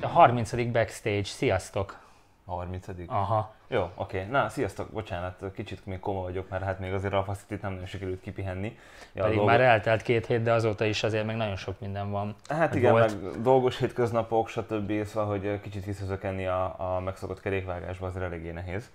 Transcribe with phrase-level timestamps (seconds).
[0.00, 0.70] A 30.
[0.72, 1.98] backstage, sziasztok!
[2.44, 3.54] A 30 Aha.
[3.68, 4.24] Jó, oké.
[4.30, 7.86] Na, sziasztok, bocsánat, kicsit még koma vagyok, mert hát még azért a City nem nagyon
[7.86, 8.78] sikerült kipihenni.
[9.12, 9.50] Ja, Pedig dolgo...
[9.50, 12.34] már eltelt két hét, de azóta is azért még nagyon sok minden van.
[12.48, 13.22] Hát igen, volt.
[13.22, 15.04] meg dolgos hétköznapok, stb.
[15.04, 18.90] Szóval, hogy kicsit visszazökenni a, a megszokott kerékvágásba azért eléggé nehéz.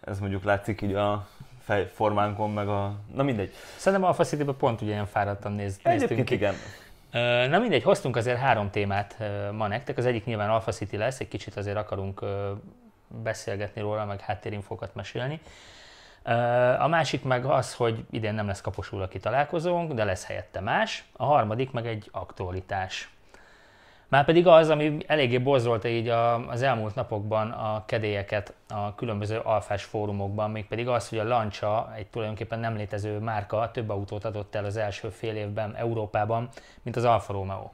[0.00, 1.26] Ez mondjuk látszik így a
[1.64, 2.94] fejformánkon, meg a...
[3.14, 3.52] Na mindegy.
[3.76, 6.34] Szerintem Alpha city pont ugye ilyen fáradtan néz, néztünk ki.
[6.34, 6.54] igen.
[7.48, 9.16] Na mindegy, hoztunk azért három témát
[9.52, 9.98] ma nektek.
[9.98, 12.24] Az egyik nyilván Alpha City lesz, egy kicsit azért akarunk
[13.08, 15.40] beszélgetni róla, meg háttérinfókat mesélni.
[16.78, 21.04] A másik meg az, hogy idén nem lesz kaposul, aki találkozónk, de lesz helyette más.
[21.12, 23.13] A harmadik meg egy aktualitás.
[24.14, 26.08] Már pedig az, ami eléggé borzolta így
[26.48, 31.92] az elmúlt napokban a kedélyeket a különböző alfás fórumokban, még pedig az, hogy a Lancia,
[31.96, 36.48] egy tulajdonképpen nem létező márka, több autót adott el az első fél évben Európában,
[36.82, 37.70] mint az Alfa Romeo.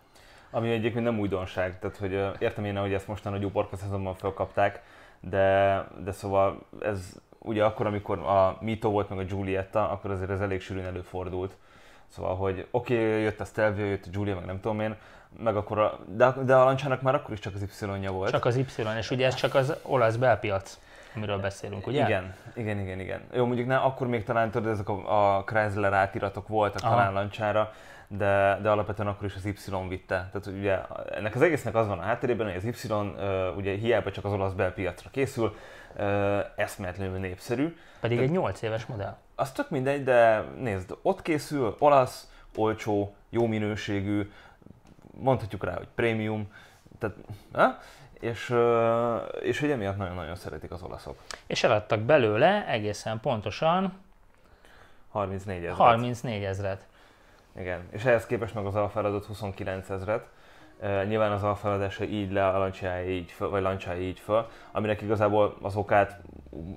[0.51, 4.83] Ami egyébként nem újdonság, tehát hogy értem én, hogy ezt mostan a gyúporka szezonban felkapták,
[5.21, 10.31] de, de szóval ez ugye akkor, amikor a Mito volt meg a Giulietta, akkor azért
[10.31, 11.57] ez elég sűrűn előfordult.
[12.09, 14.97] Szóval, hogy oké, okay, jött a Stelvio, jött a Giulia, meg nem tudom én,
[15.39, 18.31] meg akkor a, de, de a Lancsának már akkor is csak az Y-ja volt.
[18.31, 18.67] Csak az Y,
[18.99, 20.79] és ugye ez csak az olasz belpiac,
[21.15, 22.05] amiről beszélünk, ugye?
[22.05, 23.21] Igen, igen, igen, igen.
[23.33, 26.95] Jó, mondjuk ne, akkor még talán tudod, ezek a, a Chrysler átiratok voltak Aha.
[26.95, 27.73] talán Lancsára,
[28.09, 29.55] de, de alapvetően akkor is az Y
[29.89, 30.29] vitte.
[30.33, 30.79] Tehát ugye
[31.17, 32.93] ennek az egésznek az van a hátterében, hogy az Y
[33.57, 35.57] ugye hiába csak az olasz belpiacra készül,
[36.57, 37.77] eszméletlenül népszerű.
[38.01, 39.17] Pedig Tehát, egy 8 éves modell.
[39.35, 44.31] Az tök mindegy, de nézd, ott készül, olasz, olcsó, jó minőségű,
[45.11, 46.53] mondhatjuk rá, hogy prémium,
[46.99, 47.17] tehát,
[47.53, 47.79] ha?
[48.21, 48.55] és,
[49.41, 51.19] és hogy emiatt nagyon-nagyon szeretik az olaszok.
[51.47, 53.93] És eladtak belőle egészen pontosan
[55.11, 55.77] 34 ezeret.
[55.77, 56.87] 34 ezeret.
[57.59, 60.27] Igen, és ehhez képest meg az Alfa adott 29 ezeret.
[60.83, 64.49] Uh, nyilván az Alfa adása így le, a lancsája így föl, vagy lancsája így föl,
[64.73, 66.21] aminek igazából az okát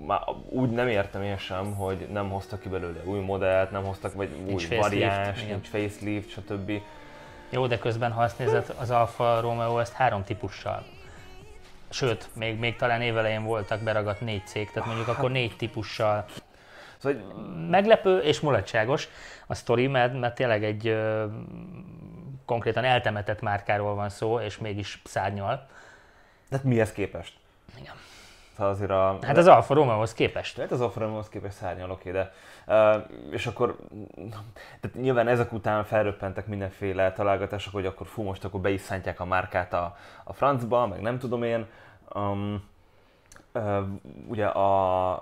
[0.06, 4.14] már úgy nem értem én sem, hogy nem hoztak ki belőle új modellt, nem hoztak,
[4.14, 6.72] vagy nincs új variáns, nincs facelift, stb.
[7.54, 10.84] Jó, de közben ha azt nézed, az Alfa Romeo ezt három típussal.
[11.88, 16.24] Sőt, még, még talán évelején voltak beragadt négy cég, tehát mondjuk akkor négy típussal.
[16.98, 17.22] Szóval,
[17.70, 19.08] Meglepő és mulatságos
[19.46, 21.26] a sztori, mert, mert tényleg egy ö,
[22.44, 25.66] konkrétan eltemetett márkáról van szó, és mégis szárnyal.
[26.48, 27.32] Tehát mihez képest?
[27.80, 27.94] Igen.
[28.56, 29.18] Szóval azért a...
[29.22, 30.60] Hát az Alfa Romeo-hoz képest.
[30.60, 32.32] Hát az Alfa Romeo-hoz képest szárnyal, oké, de...
[32.66, 32.94] Uh,
[33.30, 33.76] és akkor...
[34.80, 39.20] Tehát nyilván ezek után felröppentek mindenféle találgatások, hogy akkor fú, most akkor be is szántják
[39.20, 41.66] a márkát a, a francba, meg nem tudom én.
[42.14, 42.68] Um,
[43.54, 43.78] uh,
[44.28, 45.12] ugye a,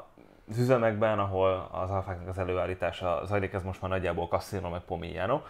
[0.48, 5.40] az üzemekben, ahol az alfáknak az előállítása zajlik, ez most már nagyjából Cassino meg Pomigliano,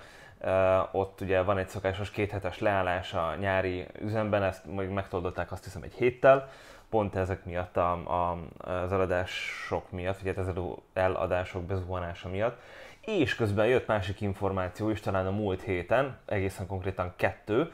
[0.44, 5.64] Uh, ott ugye van egy szokásos kéthetes leállás a nyári üzemben, ezt még megtoldották azt
[5.64, 6.48] hiszem egy héttel,
[6.92, 10.60] pont ezek miatt, a, a, az eladások miatt, vagy hát az
[10.92, 12.60] eladások bezuhanása miatt.
[13.00, 17.72] És közben jött másik információ is, talán a múlt héten, egészen konkrétan kettő.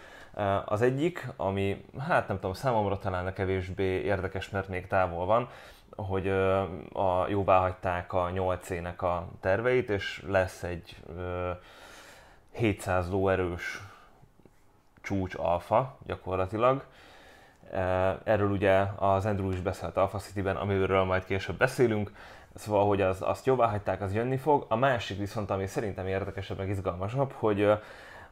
[0.65, 5.49] Az egyik, ami hát nem tudom, számomra talán a kevésbé érdekes, mert még távol van,
[5.97, 6.29] hogy
[6.93, 10.97] a, jóvá hagyták a 8C-nek a terveit, és lesz egy
[12.53, 13.83] 700 lóerős
[15.03, 16.85] csúcs alfa gyakorlatilag,
[18.25, 22.13] Erről ugye az Andrew is beszélt Alpha City-ben, amiről majd később beszélünk,
[22.55, 24.67] szóval, hogy az, azt jobbá hagyták, az jönni fog.
[24.69, 27.71] A másik viszont, ami szerintem érdekesebb, meg izgalmasabb, hogy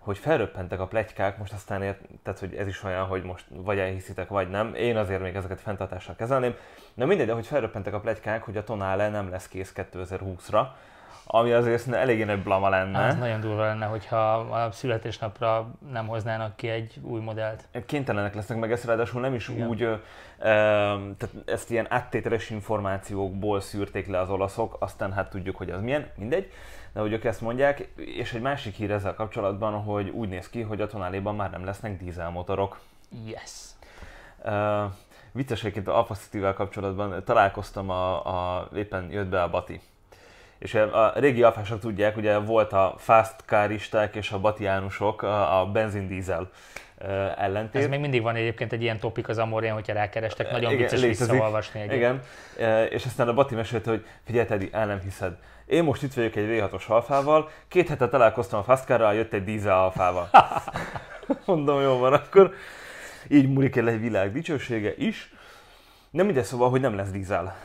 [0.07, 3.79] hogy felröppentek a plegykák, most aztán ért, tehát, hogy ez is olyan, hogy most vagy
[3.79, 4.75] elhiszitek, vagy nem.
[4.75, 6.55] Én azért még ezeket fenntartással kezelném.
[6.95, 10.67] Na mindegy, de hogy felröppentek a plegykák, hogy a Tonale nem lesz kész 2020-ra,
[11.29, 13.07] ami azért eléggé nagy blama lenne.
[13.07, 17.65] Az nagyon durva lenne, hogyha a születésnapra nem hoznának ki egy új modellt.
[17.87, 19.69] Kénytelenek lesznek meg ezt, ráadásul nem is Igen.
[19.69, 19.97] úgy, ö,
[20.39, 26.11] tehát ezt ilyen áttételes információkból szűrték le az olaszok, aztán hát tudjuk, hogy az milyen,
[26.17, 26.53] mindegy,
[26.93, 30.61] de hogy ők ezt mondják, és egy másik hír ezzel kapcsolatban, hogy úgy néz ki,
[30.63, 32.81] hogy a tonáléban már nem lesznek dízelmotorok.
[33.27, 33.53] Yes.
[34.45, 34.93] Uh,
[35.33, 39.81] vicces egyébként a Alpha kapcsolatban találkoztam, a, a, éppen jött be a Bati
[40.59, 46.51] és a régi alfások tudják, ugye volt a fast caristák és a batiánusok, a benzin-dízel
[47.37, 47.83] ellentét.
[47.83, 51.01] Ez még mindig van egyébként egy ilyen topik az Amorien, hogyha rákerestek, nagyon Igen, vicces
[51.01, 51.31] létezik.
[51.31, 51.93] visszaolvasni egy.
[51.93, 52.21] Igen,
[52.91, 55.37] és aztán a Bati mesélte, hogy figyelj Teddy, el nem hiszed.
[55.67, 59.79] Én most itt vagyok egy V6-os alfával, két hete találkoztam a Fastcarral, jött egy dízel
[59.79, 60.31] alfával.
[61.47, 62.55] Mondom, jó van, akkor
[63.29, 65.33] így múlik el egy világ dicsősége is.
[66.17, 67.57] Nem ide szóval, hogy nem lesz dízel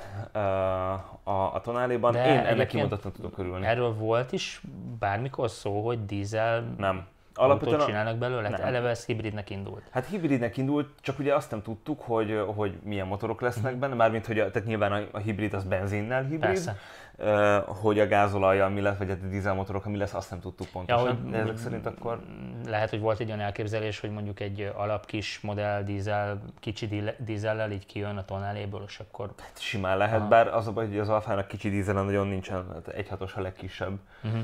[1.23, 2.11] a, a tonáléban.
[2.11, 3.65] De Én ennek kimondottan tudok örülni.
[3.65, 4.61] Erről volt is
[4.99, 6.73] bármikor szó, hogy dízel...
[6.77, 7.05] Nem.
[7.33, 8.49] Alapvetően autót csinálnak belőle?
[8.49, 8.61] Nem.
[8.61, 9.83] Eleve ez hibridnek indult.
[9.91, 14.25] Hát hibridnek indult, csak ugye azt nem tudtuk, hogy, hogy milyen motorok lesznek benne, mármint
[14.25, 16.77] hogy a, tehát nyilván a, a hibrid az benzinnel hibrid, Persze.
[17.17, 21.05] Uh, hogy a gázolajjal mi lesz, vagy a dízelmotorok mi lesz, azt nem tudtuk pontosan.
[21.05, 22.19] Ja, hogy, ezek szerint akkor...
[22.67, 27.71] Lehet, hogy volt egy olyan elképzelés, hogy mondjuk egy alap kis modell dízel, kicsi dízellel
[27.71, 29.33] így kijön a tonáléből, és akkor...
[29.39, 30.27] Hát simán lehet, Aha.
[30.27, 33.41] bár az a baj, hogy az alfának kicsi dízelen nagyon nincsen, hát egy hatos a
[33.41, 33.99] legkisebb.
[34.23, 34.41] Uh-huh.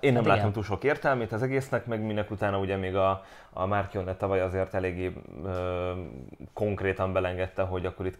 [0.00, 3.24] Én nem hát látom túl sok értelmét az egésznek, meg minek utána ugye még a,
[3.52, 5.12] a Marchionne tavaly azért eléggé
[5.42, 5.52] uh,
[6.52, 8.16] konkrétan belengedte, hogy akkor itt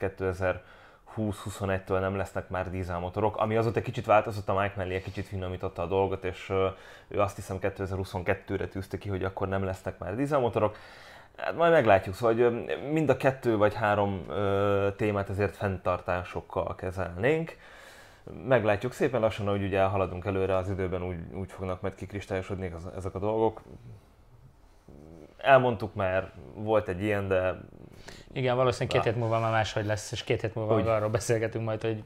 [1.16, 5.26] 2020-21-től nem lesznek már dízelmotorok, ami azóta egy kicsit változott, a Mike Mellé egy kicsit
[5.26, 6.52] finomította a dolgot, és
[7.08, 10.76] ő azt hiszem 2022-re tűzte ki, hogy akkor nem lesznek már dízelmotorok.
[11.36, 17.56] Hát majd meglátjuk, szóval hogy mind a kettő vagy három uh, témát ezért fenntartásokkal kezelnénk
[18.46, 23.14] meglátjuk szépen lassan, hogy ugye haladunk előre az időben, úgy, úgy fognak majd kikristályosodni ezek
[23.14, 23.62] a dolgok.
[25.36, 27.60] Elmondtuk már, volt egy ilyen, de...
[28.32, 30.86] Igen, valószínűleg két hét múlva már máshogy lesz, és két hét múlva hogy?
[30.86, 32.04] arról beszélgetünk majd, hogy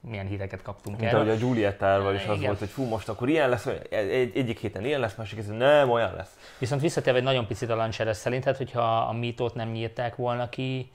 [0.00, 1.10] milyen híreket kaptunk el.
[1.10, 2.46] De hogy a Giuliettával is az Igen.
[2.46, 5.90] volt, hogy fú, most akkor ilyen lesz, egy, egyik héten ilyen lesz, másik héten nem,
[5.90, 6.38] olyan lesz.
[6.58, 10.92] Viszont visszatérve egy nagyon picit a Launcher szerinted, hogyha a mítót nem nyírták volna ki,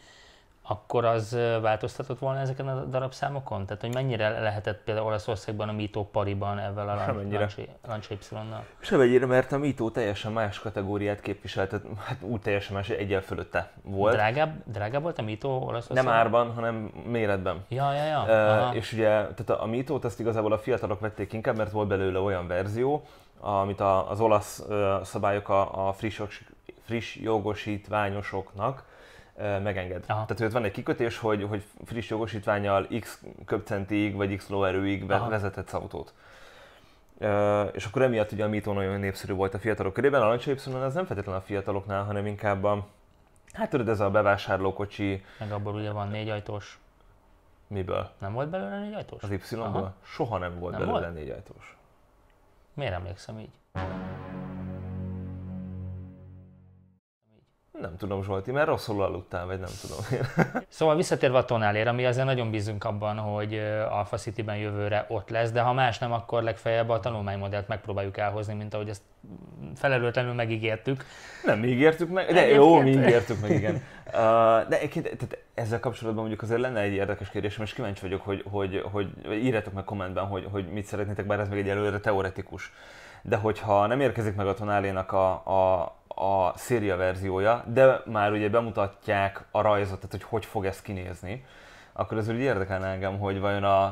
[0.68, 3.66] akkor az változtatott volna ezeken a darabszámokon?
[3.66, 6.96] Tehát, hogy mennyire lehetett például Olaszországban a Mito pariban ezzel a
[7.88, 8.64] Lancia Y-nal?
[8.80, 13.72] Sem mert a Mito teljesen más kategóriát képviselt, tehát hát úgy teljesen más, egyel fölötte
[13.84, 14.14] volt.
[14.14, 16.14] Drágább, drágább volt a Mito Olaszországban?
[16.14, 16.76] Nem árban, hanem
[17.06, 17.66] méretben.
[17.68, 18.24] Ja, ja, ja.
[18.70, 22.20] Uh, és ugye tehát a Mito-t azt igazából a fiatalok vették inkább, mert volt belőle
[22.20, 23.06] olyan verzió,
[23.40, 24.64] amit az olasz
[25.04, 26.22] szabályok a, a friss,
[26.84, 28.84] friss jogosítványosoknak
[29.38, 30.04] megenged.
[30.08, 30.26] Aha.
[30.26, 35.72] Tehát hogy van egy kikötés, hogy, hogy friss jogosítványal x köbcentig vagy x lóerőig vezetett
[35.72, 36.14] autót.
[37.20, 40.54] Uh, és akkor emiatt ugye a Mito nagyon népszerű volt a fiatalok körében, a Lancia
[40.54, 42.88] Y az nem feltétlenül a fiataloknál, hanem inkább a,
[43.54, 45.24] hát tudod, ez a bevásárlókocsi.
[45.40, 46.80] Meg abból ugye van négy ajtós.
[47.68, 48.10] Miből?
[48.18, 49.24] Nem volt belőle négy ajtós?
[49.24, 49.94] Az Y-ból?
[50.04, 51.14] Soha nem volt nem belőle volt?
[51.14, 51.78] négy ajtós.
[52.74, 53.52] Miért emlékszem így?
[57.82, 60.28] Nem tudom, Zsolti, mert rosszul aludtál, vagy nem tudom.
[60.68, 63.54] szóval visszatérve a tonálér, ami azért nagyon bízunk abban, hogy
[63.90, 68.54] Alpha City-ben jövőre ott lesz, de ha más nem, akkor legfeljebb a tanulmánymodellt megpróbáljuk elhozni,
[68.54, 69.02] mint ahogy ezt
[69.76, 71.06] felelőtlenül megígértük.
[71.46, 73.84] Nem ígértük meg, de jó, mi ígértük meg, igen.
[74.70, 78.44] De egyébként tehát ezzel kapcsolatban mondjuk azért lenne egy érdekes kérdésem, és kíváncsi vagyok, hogy,
[78.52, 82.72] hogy, hogy írjátok meg kommentben, hogy, hogy mit szeretnétek, bár ez még egy előre teoretikus.
[83.22, 88.50] De hogyha nem érkezik meg a tonálénak a, a a széria verziója, de már ugye
[88.50, 91.46] bemutatják a rajzot, tehát hogy hogy fog ez kinézni,
[91.94, 93.84] akkor ez úgy érdekelne engem, hogy vajon a,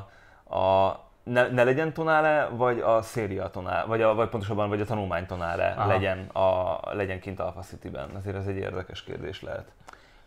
[0.58, 4.86] a ne, ne legyen tonále, vagy a széria tonále, vagy, a, vagy pontosabban vagy a
[4.86, 8.10] tanulmány tonále legyen, a, legyen kint Alpha City-ben.
[8.16, 9.72] Azért ez egy érdekes kérdés lehet.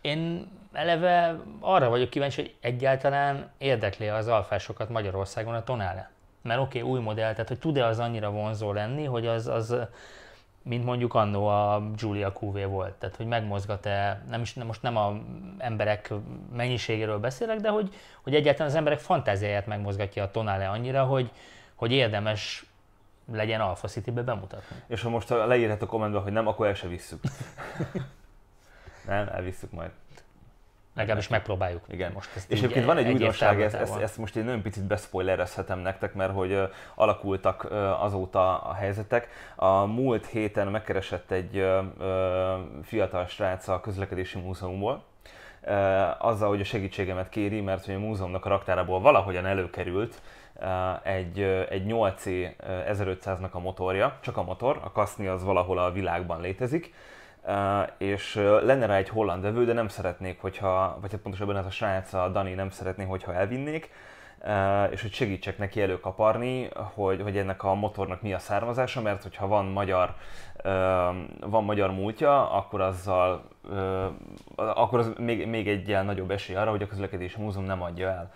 [0.01, 6.09] Én eleve arra vagyok kíváncsi, hogy egyáltalán érdekli az alfásokat Magyarországon a tonále.
[6.41, 9.75] Mert oké, okay, új modell, tehát hogy tud-e az annyira vonzó lenni, hogy az, az
[10.67, 12.93] mint mondjuk annó a Julia QV volt.
[12.93, 15.13] Tehát, hogy megmozgat-e, nem is, most nem a
[15.57, 16.13] emberek
[16.55, 21.31] mennyiségéről beszélek, de hogy, hogy egyáltalán az emberek fantáziáját megmozgatja a tonále annyira, hogy,
[21.75, 22.65] hogy érdemes
[23.31, 24.75] legyen Alpha City-be bemutatni.
[24.87, 27.21] És ha most leírhat a kommentben, hogy nem, akkor el se visszük.
[29.07, 29.91] nem, elvisszük majd.
[30.97, 31.81] Legalábbis megpróbáljuk.
[31.89, 32.11] Igen.
[32.11, 34.83] Most ezt és egyébként van egy, egy újdonság, ezt, ezt, ezt most én nagyon picit
[34.83, 39.29] beszpoilerezhetem nektek, mert hogy uh, alakultak uh, azóta a helyzetek.
[39.55, 41.77] A múlt héten megkeresett egy uh,
[42.83, 45.03] fiatal srác a közlekedési múzeumból,
[46.17, 50.21] azzal, hogy a segítségemet kéri, mert hogy a múzeumnak a raktárából valahogyan előkerült
[51.03, 52.51] egy, egy 8C
[52.89, 56.93] 1500-nak a motorja, csak a motor, a kaszni az valahol a világban létezik,
[57.97, 61.69] és lenne rá egy holland vevő, de nem szeretnék, hogyha, vagy hát pontosabban ez a
[61.69, 63.89] srác, a Dani nem szeretné, hogyha elvinnék,
[64.89, 69.47] és hogy segítsek neki előkaparni, hogy, hogy ennek a motornak mi a származása, mert hogyha
[69.47, 70.13] van magyar,
[71.39, 73.43] van magyar múltja, akkor azzal
[74.55, 78.07] akkor az még, még egy ilyen nagyobb esély arra, hogy a közlekedési múzeum nem adja
[78.07, 78.31] el.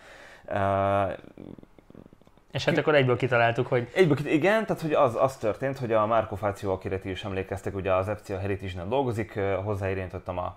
[2.51, 3.87] És hát akkor egyből kitaláltuk, hogy...
[3.93, 7.23] Egyből kit- igen, tehát hogy az, az történt, hogy a Marco Fáció, akire ti is
[7.23, 10.55] emlékeztek, ugye az FCA Heritage-nél dolgozik, hozzáirányítottam a,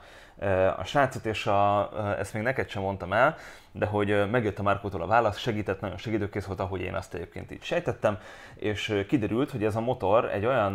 [0.76, 3.36] a srácot, és a, ezt még neked sem mondtam el,
[3.76, 7.50] de hogy megjött a Márkótól a válasz, segített, nagyon segítőkész volt, ahogy én azt egyébként
[7.50, 8.18] így sejtettem,
[8.54, 10.74] és kiderült, hogy ez a motor egy olyan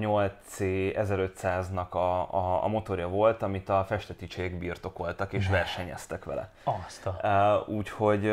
[0.00, 6.50] 8C1500-nak a, a, a motorja volt, amit a festeticsék birtokoltak és versenyeztek vele.
[6.64, 7.64] Azt a...
[7.66, 8.24] Úgyhogy,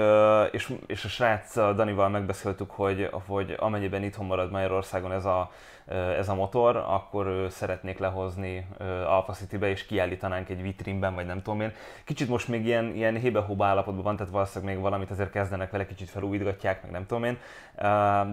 [0.51, 5.51] és, és a srác Danival megbeszéltük, hogy, hogy amennyiben itthon marad Magyarországon ez a
[5.89, 8.67] ez a motor, akkor szeretnék lehozni
[9.05, 11.71] Alpha City-be, és kiállítanánk egy vitrínben, vagy nem tudom én.
[12.03, 15.85] Kicsit most még ilyen, ilyen hébe állapotban van, tehát valószínűleg még valamit azért kezdenek vele,
[15.85, 17.37] kicsit felújítgatják, meg nem tudom én,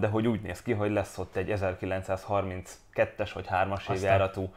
[0.01, 4.53] de hogy úgy néz ki, hogy lesz ott egy 1932-es vagy 3-as évjáratú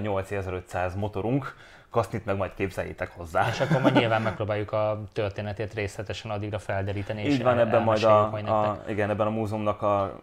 [0.00, 1.56] 8500 motorunk,
[1.92, 3.48] kasznit meg majd képzeljétek hozzá.
[3.48, 7.24] És akkor majd nyilván megpróbáljuk a történetét részletesen addigra felderíteni.
[7.24, 10.18] Így van, ebben majd a, majd a, igen, ebben a múzeumnak a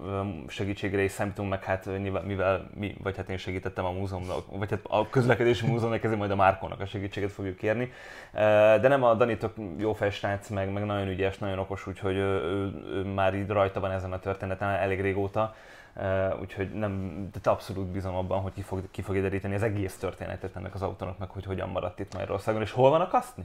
[0.47, 4.69] segítségre is számítunk, meg hát nyilván, mivel mi, vagy hát én segítettem a múzeumnak, vagy
[4.69, 7.91] hát a közlekedési múzeumnak, ezért majd a Márkónak a segítséget fogjuk kérni.
[8.81, 12.41] De nem a Dani tök jó fejsrác, meg, meg nagyon ügyes, nagyon okos, úgyhogy ő,
[12.41, 15.55] ő, ő, már így rajta van ezen a történeten elég régóta
[16.01, 19.97] Uh, úgyhogy nem, de abszolút bízom abban, hogy ki, fog, ki fogja deríteni az egész
[19.97, 23.43] történetet ennek az autónak, meg hogy hogyan maradt itt Magyarországon, és hol van a kaszni?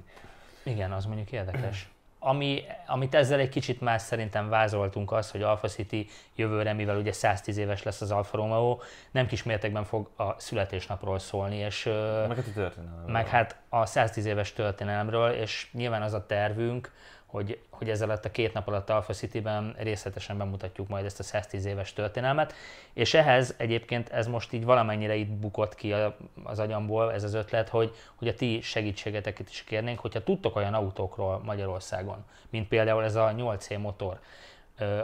[0.62, 1.88] Igen, az mondjuk érdekes.
[2.18, 7.12] Ami, amit ezzel egy kicsit más szerintem vázoltunk az, hogy Alfa City jövőre, mivel ugye
[7.12, 8.78] 110 éves lesz az Alfa Romeo,
[9.10, 13.12] nem kis mértékben fog a születésnapról szólni, és meg hát a történelemről.
[13.12, 16.92] Meg hát a 110 éves történelemről, és nyilván az a tervünk,
[17.34, 21.64] hogy, hogy ezzel a két nap alatt Alpha City-ben részletesen bemutatjuk majd ezt a 110
[21.64, 22.54] éves történelmet,
[22.92, 25.94] és ehhez egyébként ez most így valamennyire itt bukott ki
[26.42, 30.74] az agyamból ez az ötlet, hogy, hogy a ti segítségeteket is kérnénk, hogyha tudtok olyan
[30.74, 34.18] autókról Magyarországon, mint például ez a 8C motor,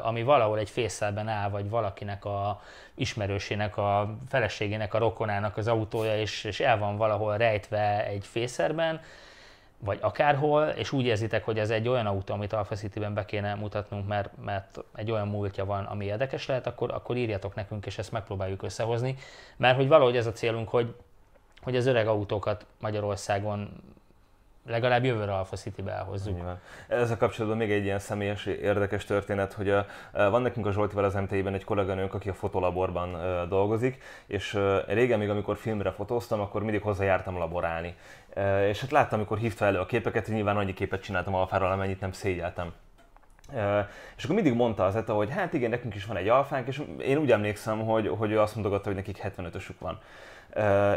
[0.02, 2.62] ami valahol egy fészelben áll, vagy valakinek a
[2.94, 9.00] ismerősének, a feleségének, a rokonának az autója, és, és el van valahol rejtve egy fészerben,
[9.84, 13.54] vagy akárhol, és úgy érzitek, hogy ez egy olyan autó, amit Alpha City-ben be kéne
[13.54, 17.98] mutatnunk, mert, mert egy olyan múltja van, ami érdekes lehet, akkor, akkor írjatok nekünk, és
[17.98, 19.16] ezt megpróbáljuk összehozni.
[19.56, 20.94] Mert hogy valahogy ez a célunk, hogy,
[21.62, 23.70] hogy az öreg autókat Magyarországon
[24.70, 26.34] legalább jövőre Alpha City-be elhozzuk.
[26.34, 26.60] Nyilván.
[26.88, 31.14] Ezzel kapcsolatban még egy ilyen személyes érdekes történet, hogy a, van nekünk a Zsoltival az
[31.14, 33.16] MTI-ben egy kolléganőnk, aki a fotolaborban
[33.48, 37.94] dolgozik, és régen még amikor filmre fotóztam, akkor mindig hozzájártam laborálni.
[38.68, 42.00] És hát láttam, amikor hívta elő a képeket, hogy nyilván annyi képet csináltam alfáról, amennyit
[42.00, 42.72] nem szégyeltem.
[44.16, 46.82] És akkor mindig mondta az Eta, hogy hát igen, nekünk is van egy alfánk, és
[46.98, 49.98] én úgy emlékszem, hogy, hogy ő azt mondogatta, hogy nekik 75-ösük van.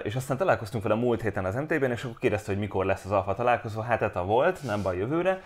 [0.04, 3.12] És aztán találkoztunk vele múlt héten az MT-ben, és akkor kérdezte, hogy mikor lesz az
[3.12, 5.42] alfa találkozó, hát ETA volt, nem baj jövőre,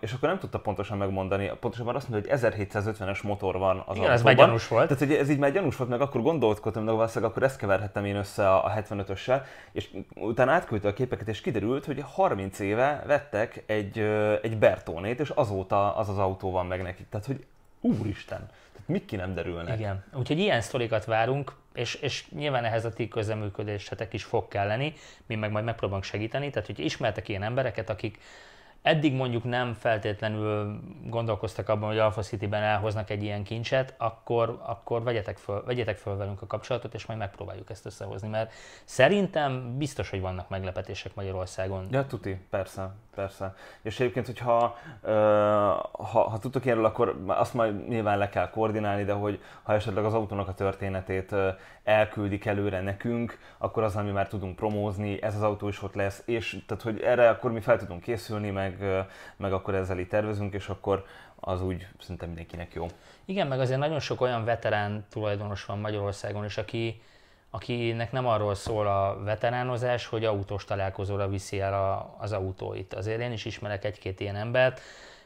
[0.00, 4.10] és akkor nem tudta pontosan megmondani, pontosan azt mondta, hogy 1750-es motor van az Igen,
[4.10, 4.88] ez már gyanús volt.
[4.88, 8.04] Tehát, hogy ez így már gyanús volt, meg akkor gondolkodtam, de valószínűleg akkor ezt keverhettem
[8.04, 9.42] én össze a, a 75-össel,
[9.72, 13.98] és utána átküldte a képeket, és kiderült, hogy 30 éve vettek egy,
[14.42, 17.08] egy Bertónét, és azóta az az autó van meg nekik.
[17.08, 17.46] Tehát, hogy
[17.80, 18.38] úristen,
[18.72, 19.78] tehát mik ki nem derülnek.
[19.78, 24.94] Igen, úgyhogy ilyen sztorikat várunk, és, és nyilván ehhez a ti közeműködésetek is fog kelleni,
[25.26, 28.18] mi meg majd megpróbálunk segíteni, tehát hogy ismertek ilyen embereket, akik
[28.82, 35.02] eddig mondjuk nem feltétlenül gondolkoztak abban, hogy Alpha City-ben elhoznak egy ilyen kincset, akkor, akkor
[35.02, 38.52] vegyetek, föl, vegyetek föl velünk a kapcsolatot, és majd megpróbáljuk ezt összehozni, mert
[38.84, 41.86] szerintem biztos, hogy vannak meglepetések Magyarországon.
[41.90, 43.54] Ja, tuti, persze, persze.
[43.82, 44.76] És egyébként, hogyha
[45.92, 50.04] ha, ha tudtok ilyenről, akkor azt majd nyilván le kell koordinálni, de hogy ha esetleg
[50.04, 51.34] az autónak a történetét
[51.84, 56.22] elküldik előre nekünk, akkor az, ami már tudunk promózni, ez az autó is ott lesz,
[56.26, 58.71] és tehát, hogy erre akkor mi fel tudunk készülni, meg,
[59.36, 61.04] meg akkor ezzel így tervezünk, és akkor
[61.40, 62.86] az úgy szerintem mindenkinek jó.
[63.24, 67.02] Igen, meg azért nagyon sok olyan veterán tulajdonos van Magyarországon is, aki,
[67.50, 72.94] akinek nem arról szól a veteránozás, hogy autós találkozóra viszi el a, az autóit.
[72.94, 74.80] Azért én is ismerek egy-két ilyen embert,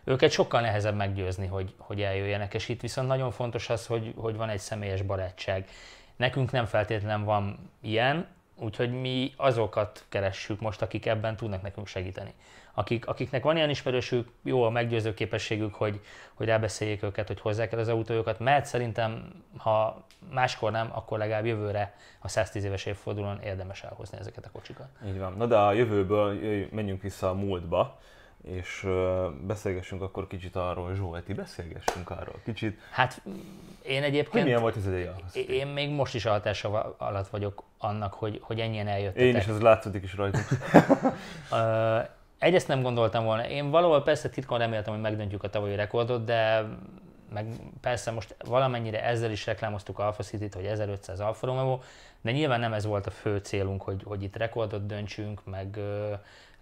[0.05, 4.37] őket sokkal nehezebb meggyőzni, hogy, hogy eljöjjenek, és itt viszont nagyon fontos az, hogy, hogy
[4.37, 5.69] van egy személyes barátság.
[6.17, 8.27] Nekünk nem feltétlenül van ilyen,
[8.59, 12.35] úgyhogy mi azokat keressük most, akik ebben tudnak nekünk segíteni.
[12.75, 16.01] Akik, akiknek van ilyen ismerősük, jó a meggyőző képességük, hogy,
[16.35, 21.47] hogy rábeszéljék őket, hogy hozzák el az autójukat, mert szerintem, ha máskor nem, akkor legalább
[21.47, 24.89] jövőre a 110 éves évfordulón érdemes elhozni ezeket a kocsikat.
[25.07, 25.37] Így van.
[25.37, 26.39] Na de a jövőből
[26.71, 27.99] menjünk vissza a múltba
[28.47, 28.87] és
[29.47, 32.79] beszélgessünk akkor kicsit arról, Zsolti, beszélgessünk arról kicsit.
[32.91, 33.23] Hát
[33.83, 34.33] én egyébként...
[34.33, 35.15] Hogy milyen volt az ideje?
[35.49, 39.23] Én még most is hatása alatt vagyok annak, hogy, hogy ennyien eljöttek.
[39.23, 40.39] Én is, ez látszik is rajta.
[42.39, 43.49] Egyrészt nem gondoltam volna.
[43.49, 46.65] Én valahol persze titkon reméltem, hogy megdöntjük a tavalyi rekordot, de
[47.33, 47.47] meg
[47.81, 51.81] persze most valamennyire ezzel is reklámoztuk Alfa City-t, hogy 1500 Alfa Romeo,
[52.21, 55.79] de nyilván nem ez volt a fő célunk, hogy, hogy itt rekordot döntsünk, meg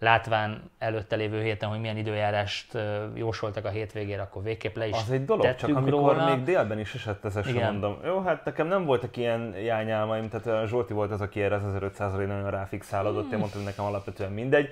[0.04, 2.78] látván előtte lévő héten, hogy milyen időjárást
[3.14, 6.34] jósoltak a hétvégére, akkor végképp le is Az egy dolog, csak amikor róla.
[6.34, 7.98] még délben is esett ez sem mondom.
[8.04, 12.12] Jó, hát nekem nem voltak ilyen jányálmaim, tehát Zsolti volt az, aki erre az 1500
[12.12, 13.32] nagyon ráfixálódott, hmm.
[13.32, 14.68] én mondtam, hogy nekem alapvetően mindegy.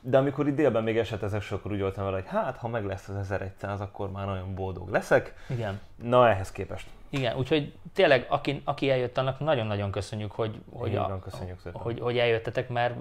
[0.00, 2.84] De amikor itt délben még esett ez akkor úgy voltam vele, hogy hát, ha meg
[2.84, 5.34] lesz az 1100, akkor már nagyon boldog leszek.
[5.48, 5.80] Igen.
[6.02, 6.86] Na, ehhez képest.
[7.10, 12.18] Igen, úgyhogy tényleg, aki, aki eljött, annak nagyon-nagyon köszönjük, hogy, hogy, a, köszönjük hogy, hogy
[12.18, 12.94] eljöttetek, mert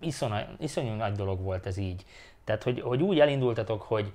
[0.00, 2.04] iszonyú, iszonyú nagy dolog volt ez így.
[2.44, 4.12] Tehát, hogy, hogy úgy elindultatok, hogy,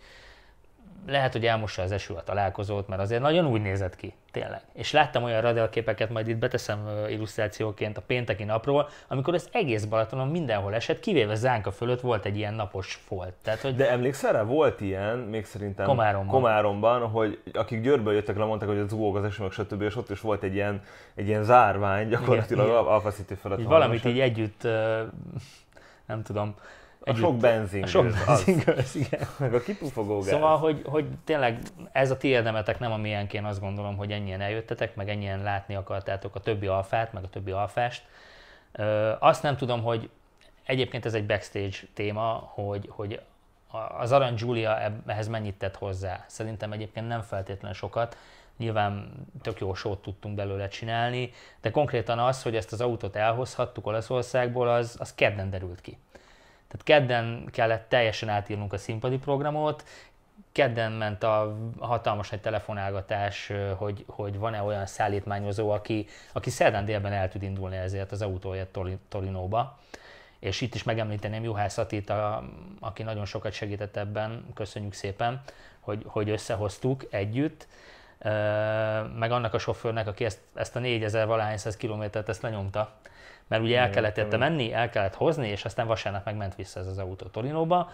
[1.07, 4.61] lehet, hogy elmossa az eső a találkozót, mert azért nagyon úgy nézett ki, tényleg.
[4.73, 10.27] És láttam olyan radarképeket, majd itt beteszem illusztrációként a pénteki napról, amikor az egész Balatonon
[10.27, 13.33] mindenhol esett, kivéve Zánka fölött volt egy ilyen napos folt.
[13.43, 13.75] Tehát, hogy...
[13.75, 18.69] De emlékszel rá, volt ilyen, még szerintem Komáromban, Komáromban hogy akik Győrből jöttek le, mondták,
[18.69, 19.81] hogy az zúgok az eső, meg stb.
[19.81, 20.81] és ott is volt egy ilyen,
[21.15, 23.59] egy ilyen zárvány gyakorlatilag igen, Alpha City felett.
[23.59, 24.67] Így valamit így együtt,
[26.05, 26.55] nem tudom,
[27.05, 27.83] a sok benzin.
[27.83, 28.61] A sok benzin
[28.93, 29.27] igen.
[29.37, 30.27] Meg a kipufogó gáz.
[30.27, 31.59] Szóval, hogy, hogy tényleg
[31.91, 35.75] ez a ti érdemetek nem a miénk, azt gondolom, hogy ennyien eljöttetek, meg ennyien látni
[35.75, 38.03] akartátok a többi alfát, meg a többi alfást.
[38.71, 40.09] Ö, azt nem tudom, hogy
[40.65, 43.21] egyébként ez egy backstage téma, hogy, hogy
[43.97, 46.23] az Arany Julia ehhez mennyit tett hozzá.
[46.27, 48.17] Szerintem egyébként nem feltétlenül sokat.
[48.57, 51.31] Nyilván tök jó sót tudtunk belőle csinálni,
[51.61, 55.97] de konkrétan az, hogy ezt az autót elhozhattuk Olaszországból, az, az kedden derült ki.
[56.71, 59.83] Tehát kedden kellett teljesen átírnunk a színpadi programot,
[60.51, 67.13] kedden ment a hatalmas egy telefonálgatás, hogy, hogy van-e olyan szállítmányozó, aki, aki szerdán délben
[67.13, 69.79] el tud indulni ezért az autóját Torinóba.
[70.39, 72.43] És itt is megemlíteném Juhász Atit, a,
[72.79, 75.41] aki nagyon sokat segített ebben, köszönjük szépen,
[75.79, 77.67] hogy, hogy összehoztuk együtt,
[79.15, 82.93] meg annak a sofőrnek, aki ezt, ezt a 4000 valahány száz kilométert ezt lenyomta,
[83.47, 86.87] mert ugye el kellett érte menni, el kellett hozni, és aztán vasárnap megment vissza ez
[86.87, 87.91] az autó Torinóba.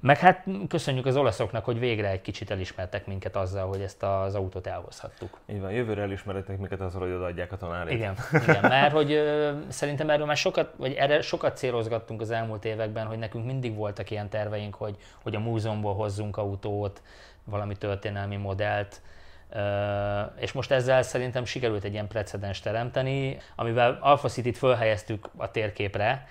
[0.00, 4.34] Meg hát köszönjük az olaszoknak, hogy végre egy kicsit elismertek minket azzal, hogy ezt az
[4.34, 5.38] autót elhozhattuk.
[5.46, 7.94] Így van, jövőre elismertek minket azzal, hogy odaadják a tanárét.
[7.94, 12.64] Igen, igen mert hogy ö, szerintem erről már sokat, vagy erre sokat célozgattunk az elmúlt
[12.64, 17.02] években, hogy nekünk mindig voltak ilyen terveink, hogy, hogy a múzeumból hozzunk autót,
[17.44, 19.00] valami történelmi modellt,
[20.38, 26.26] és most ezzel szerintem sikerült egy ilyen precedens teremteni, amivel Alpha City-t fölhelyeztük a térképre,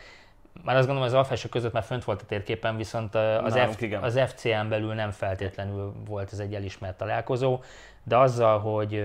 [0.63, 3.84] már azt gondolom, az alfások között már fönt volt a térképen, viszont az, Nálunk, F,
[4.02, 7.60] az FCM belül nem feltétlenül volt ez egy elismert találkozó,
[8.04, 9.04] de azzal, hogy,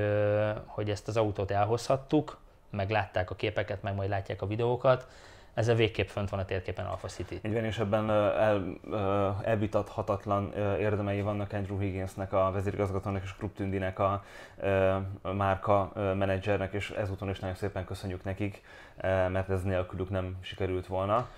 [0.66, 2.38] hogy ezt az autót elhozhattuk,
[2.70, 5.06] meg látták a képeket, meg majd látják a videókat,
[5.54, 7.40] ezzel végképp fönt van a térképen Alpha City.
[7.42, 8.78] Így van, és ebben el,
[9.44, 14.24] elvitathatatlan érdemei vannak Andrew Higginsnek, a vezérigazgatónak és Krupp Tündinek a,
[15.22, 18.62] a márka menedzsernek, és ezúton is nagyon szépen köszönjük nekik,
[19.02, 21.28] mert ez nélkülük nem sikerült volna.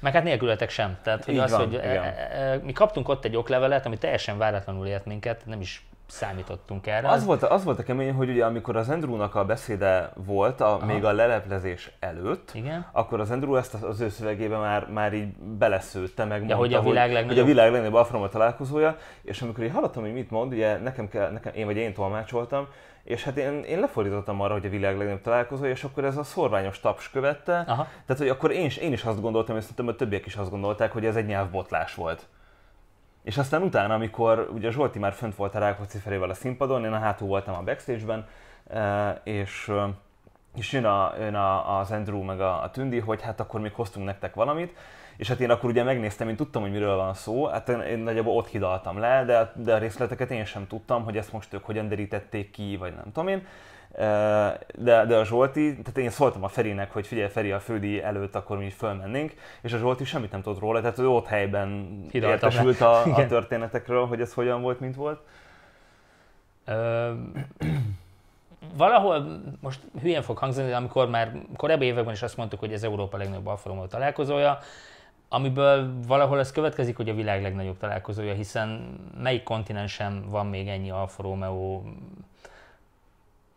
[0.00, 0.98] Meg hát nélkületek sem.
[1.02, 4.86] Tehát, hogy az, van, hogy e, e, mi kaptunk ott egy oklevelet, ami teljesen váratlanul
[4.86, 7.08] ért minket, nem is számítottunk erre.
[7.08, 10.80] Az volt, az volt a kemény, hogy ugye amikor az Andrewnak a beszéde volt, a,
[10.86, 12.86] még a leleplezés előtt, Igen.
[12.92, 16.82] akkor az Andrew ezt az ő szövegébe már, már így beleszőtte, meg ja, hogy a
[16.82, 20.52] világ legnagyobb, hogy a világ legnagyobb alfarma találkozója, és amikor én hallottam, hogy mit mond,
[20.52, 22.68] ugye nekem, kell, nekem én vagy én tolmácsoltam,
[23.04, 26.22] és hát én, én lefordítottam arra, hogy a világ legnagyobb találkozója, és akkor ez a
[26.22, 27.64] szorványos taps követte.
[27.66, 27.86] Aha.
[28.06, 30.92] Tehát, hogy akkor én, én is azt gondoltam, és szerintem a többiek is azt gondolták,
[30.92, 32.26] hogy ez egy nyelvbotlás volt.
[33.28, 36.92] És aztán utána, amikor ugye Zsolti már fönt volt a Rákóczi felével a színpadon, én
[36.92, 38.26] a hátul voltam a backstage-ben,
[38.70, 39.88] eh, és, eh,
[40.56, 43.72] és jön, a, jön a, az Andrew meg a, a Tündi, hogy hát akkor még
[43.72, 44.76] hoztunk nektek valamit,
[45.16, 47.98] és hát én akkor ugye megnéztem, én tudtam, hogy miről van szó, hát én, én
[47.98, 51.64] nagyjából ott hidaltam le, de, de a részleteket én sem tudtam, hogy ezt most ők
[51.64, 53.46] hogyan derítették ki, vagy nem tudom én
[53.98, 58.34] de, de a Zsolti, tehát én szóltam a Ferinek, hogy figyelj Feri, a fődi előtt
[58.34, 62.00] akkor mi is fölmennénk, és a Zsolti semmit nem tudott róla, tehát ő ott helyben
[62.10, 65.20] Hidaltam értesült a, a történetekről, hogy ez hogyan volt, mint volt.
[66.64, 67.12] Ö,
[68.76, 72.82] valahol, most hülyen fog hangzani, de amikor már korábbi években is azt mondtuk, hogy ez
[72.82, 74.58] Európa legnagyobb alfa találkozója,
[75.28, 80.90] amiből valahol ez következik, hogy a világ legnagyobb találkozója, hiszen melyik kontinensen van még ennyi
[80.90, 81.82] Alfa Romeo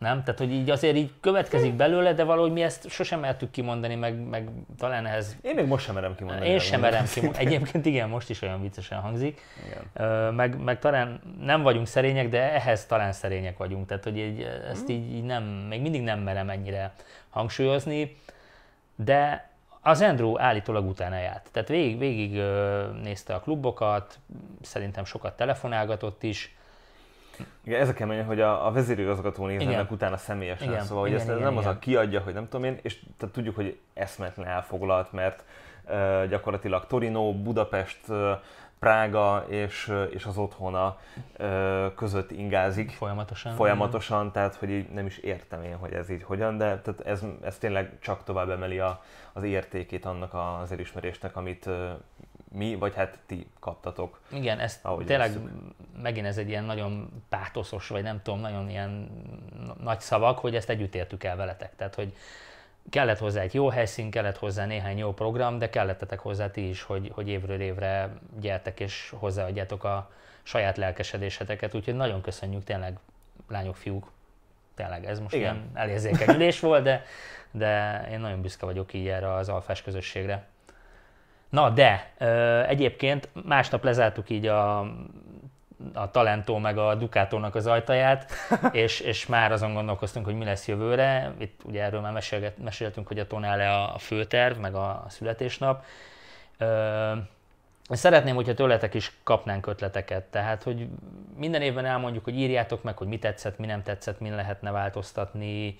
[0.02, 0.22] nem?
[0.22, 4.28] Tehát, hogy így azért így következik belőle, de valahogy mi ezt sosem mertük kimondani, meg,
[4.28, 5.36] meg talán ez...
[5.42, 6.48] Én még most sem merem kimondani.
[6.48, 7.44] Én sem merem kimondani.
[7.46, 9.40] Egyébként igen, most is olyan viccesen hangzik.
[9.66, 10.34] Igen.
[10.34, 13.86] Meg, meg talán nem vagyunk szerények, de ehhez talán szerények vagyunk.
[13.86, 14.94] Tehát, hogy így, ezt hmm.
[14.94, 16.92] így, így nem, még mindig nem merem ennyire
[17.30, 18.16] hangsúlyozni.
[18.96, 21.48] De az Andrew állítólag utána járt.
[21.52, 22.42] Tehát végig, végig
[23.02, 24.18] nézte a klubokat,
[24.60, 26.56] szerintem sokat telefonálgatott is,
[27.64, 30.84] Igen, ezek kell menni, hogy a, a vezérigazgató néznek utána személyesen, igen.
[30.84, 31.64] szóval hogy igen, ezt igen, nem igen.
[31.64, 35.44] az a kiadja, hogy nem tudom én, és tehát tudjuk, hogy eszmetlen elfoglalt, mert
[35.84, 38.30] uh, gyakorlatilag Torino, Budapest, uh,
[38.82, 40.98] Prága és, és az otthona
[41.96, 42.90] között ingázik.
[42.90, 43.54] Folyamatosan.
[43.54, 47.22] Folyamatosan, tehát hogy így nem is értem én, hogy ez így hogyan, de tehát ez,
[47.42, 51.68] ez tényleg csak tovább emeli a, az értékét annak az elismerésnek, amit
[52.52, 54.20] mi, vagy hát ti kaptatok.
[54.32, 55.40] Igen, ez tényleg ezt.
[56.02, 59.10] megint ez egy ilyen nagyon pátoszos, vagy nem tudom, nagyon ilyen
[59.82, 61.76] nagy szavak, hogy ezt együtt értük el veletek.
[61.76, 62.14] Tehát, hogy
[62.90, 66.82] kellett hozzá egy jó helyszín, kellett hozzá néhány jó program, de kellettetek hozzá ti is,
[66.82, 70.10] hogy, hogy évről évre gyertek és hozzáadjátok a
[70.42, 72.98] saját lelkesedéseteket, úgyhogy nagyon köszönjük tényleg,
[73.48, 74.10] lányok, fiúk,
[74.74, 75.54] tényleg ez most Igen.
[75.54, 77.04] ilyen elérzékeny ülés volt, de,
[77.50, 80.46] de én nagyon büszke vagyok így erre az alfás közösségre.
[81.52, 82.12] Na de,
[82.68, 84.86] egyébként másnap lezártuk így a
[85.92, 88.32] a Talentó meg a Ducatónak az ajtaját,
[88.72, 91.32] és, és már azon gondolkoztunk, hogy mi lesz jövőre.
[91.38, 92.22] Itt ugye erről már
[92.56, 95.84] meséltünk, hogy a Tonale a főterv, meg a születésnap.
[97.88, 100.88] Szeretném, hogyha tőletek is kapnánk ötleteket, tehát hogy
[101.36, 105.76] minden évben elmondjuk, hogy írjátok meg, hogy mi tetszett, mi nem tetszett, mi lehetne változtatni,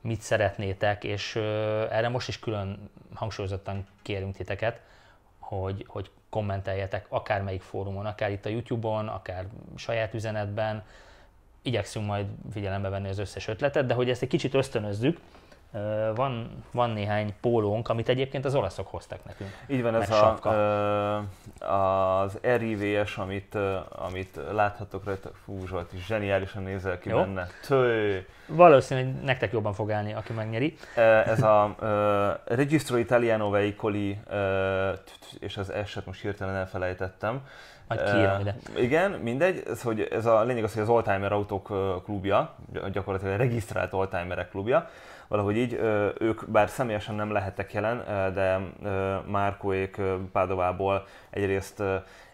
[0.00, 1.36] mit szeretnétek, és
[1.90, 4.80] erre most is külön hangsúlyozottan kérünk titeket,
[5.46, 10.84] hogy, hogy kommenteljetek akármelyik fórumon, akár itt a YouTube-on, akár saját üzenetben.
[11.62, 15.20] Igyekszünk majd figyelembe venni az összes ötletet, de hogy ezt egy kicsit ösztönözzük,
[16.14, 19.50] van, van néhány pólónk, amit egyébként az olaszok hoztak nekünk.
[19.66, 20.38] Így van, ez a,
[21.72, 23.58] az RIVS, amit,
[23.88, 27.16] amit láthatok rajta, fú Zsolt is zseniálisan nézel ki Jó.
[27.16, 27.46] benne.
[27.66, 28.26] Tő.
[28.46, 30.76] Valószínűleg nektek jobban fog állni, aki megnyeri.
[31.24, 34.36] Ez a uh, Registro Italiano Veicoli, uh,
[35.38, 37.40] és az eset most hirtelen elfelejtettem.
[37.88, 38.56] Majd kiírom ide.
[38.76, 39.62] Igen, mindegy.
[39.66, 41.66] Ez, hogy ez a lényeg az, hogy az Oldtimer Autók
[42.04, 42.54] klubja,
[42.92, 44.88] gyakorlatilag regisztrált Oldtimerek klubja,
[45.28, 45.72] valahogy így
[46.18, 48.58] ők bár személyesen nem lehettek jelen, de
[49.26, 50.00] Márkóék
[50.32, 51.82] Pádovából egyrészt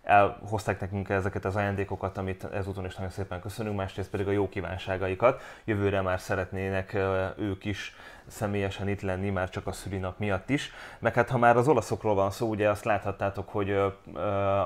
[0.02, 4.48] elhozták nekünk ezeket az ajándékokat, amit ezúton is nagyon szépen köszönünk, másrészt pedig a jó
[4.48, 5.42] kívánságaikat.
[5.64, 6.96] Jövőre már szeretnének
[7.36, 7.94] ők is
[8.26, 10.72] személyesen itt lenni, már csak a szülinap miatt is.
[10.98, 13.80] Meg hát ha már az olaszokról van szó, ugye azt láthattátok, hogy,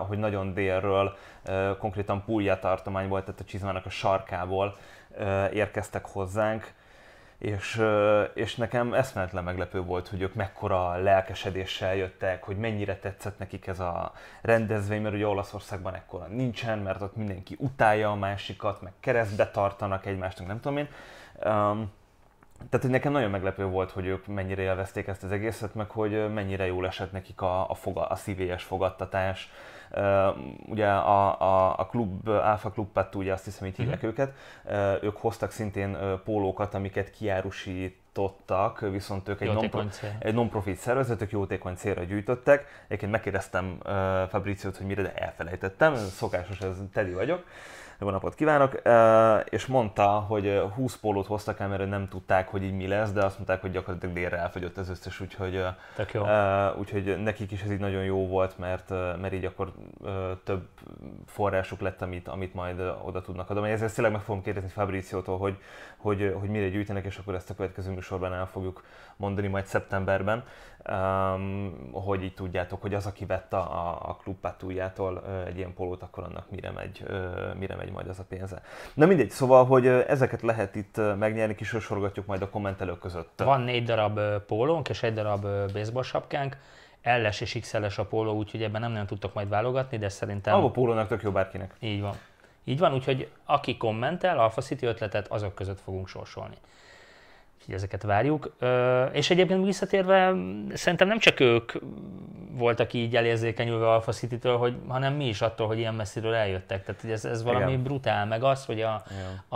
[0.06, 1.16] hogy nagyon délről,
[1.78, 4.76] konkrétan Puglia tartományból, tehát a csizmának a sarkából
[5.52, 6.72] érkeztek hozzánk
[7.38, 7.82] és,
[8.34, 13.80] és nekem eszméletlen meglepő volt, hogy ők mekkora lelkesedéssel jöttek, hogy mennyire tetszett nekik ez
[13.80, 19.50] a rendezvény, mert ugye Olaszországban ekkora nincsen, mert ott mindenki utálja a másikat, meg keresztbe
[19.50, 20.88] tartanak egymásnak, nem tudom én.
[21.44, 21.92] Um,
[22.56, 26.32] tehát, hogy nekem nagyon meglepő volt, hogy ők mennyire élvezték ezt az egészet, meg hogy
[26.32, 29.50] mennyire jól esett nekik a, a, foga, a szívélyes fogadtatás,
[29.90, 34.10] Uh, ugye a, a, a klub, Alpha Club Pattu, ugye azt hiszem, így hívják uh-huh.
[34.10, 40.76] őket, uh, ők hoztak szintén uh, pólókat, amiket kiárusítottak, viszont ők egy, non, egy non-profit
[40.76, 42.84] szervezet, ők jótékony célra gyűjtöttek.
[42.86, 43.92] Egyébként megkérdeztem uh,
[44.28, 47.44] Fabriciót, hogy mire, de elfelejtettem, szokásos, ez tedi vagyok
[48.00, 48.80] jó napot kívánok,
[49.48, 53.24] és mondta, hogy 20 pólót hoztak el, mert nem tudták, hogy így mi lesz, de
[53.24, 55.64] azt mondták, hogy gyakorlatilag délre elfogyott az összes, úgyhogy,
[56.12, 56.22] jó.
[56.78, 59.72] úgyhogy nekik is ez így nagyon jó volt, mert, mert így akkor
[60.44, 60.68] több
[61.26, 63.70] forrásuk lett, amit, amit majd oda tudnak adni.
[63.70, 65.58] Ezért tényleg meg fogom kérdezni Fabriciótól, hogy,
[66.06, 68.84] hogy, hogy mire gyűjtenek, és akkor ezt a következő műsorban el fogjuk
[69.16, 70.44] mondani majd szeptemberben,
[70.90, 76.02] um, hogy így tudjátok, hogy az, aki vette a, a klub Patújától egy ilyen polót,
[76.02, 77.04] akkor annak mire megy,
[77.58, 78.62] mire megy majd az a pénze.
[78.94, 83.42] Na mindegy, szóval, hogy ezeket lehet itt megnyerni, kisorgatjuk majd a kommentelők között.
[83.44, 85.42] Van négy darab pólónk és egy darab
[85.72, 86.56] baseball sapkánk,
[87.02, 90.64] ls és XL-es a póló, úgyhogy ebben nem nagyon tudtok majd válogatni, de szerintem...
[90.64, 91.74] A pólónak tök jó bárkinek.
[91.80, 92.14] Így van.
[92.68, 96.54] Így van, úgyhogy aki kommentel, Alpha City ötletet, azok között fogunk sorsolni.
[97.58, 98.56] Úgyhogy ezeket várjuk.
[99.12, 100.34] És egyébként visszatérve,
[100.74, 101.72] szerintem nem csak ők
[102.50, 106.84] voltak így elérzékenyülve Alpha City-től, hogy, hanem mi is attól, hogy ilyen messziről eljöttek.
[106.84, 107.82] Tehát hogy ez, ez valami Igen.
[107.82, 109.02] brutál, meg az, hogy a,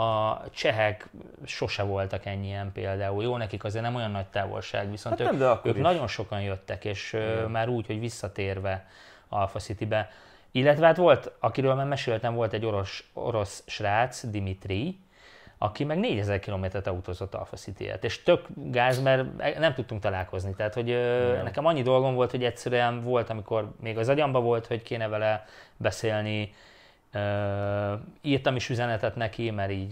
[0.01, 1.09] a csehek
[1.45, 3.23] sose voltak ennyien például.
[3.23, 6.85] Jó, nekik azért nem olyan nagy távolság, viszont hát nem, ők, ők nagyon sokan jöttek,
[6.85, 7.51] és Igen.
[7.51, 8.87] már úgy, hogy visszatérve
[9.29, 10.09] Alpha City-be.
[10.51, 14.99] Illetve hát volt, akiről már meséltem, volt egy orosz, orosz srác, Dimitri,
[15.57, 18.03] aki meg 4000 kilométert autózott Alpha city -et.
[18.03, 20.53] és tök gáz, mert nem tudtunk találkozni.
[20.53, 21.43] Tehát, hogy mm.
[21.43, 25.45] nekem annyi dolgom volt, hogy egyszerűen volt, amikor még az agyamba volt, hogy kéne vele
[25.77, 26.53] beszélni,
[27.13, 29.91] Uh, írtam is üzenetet neki, mert így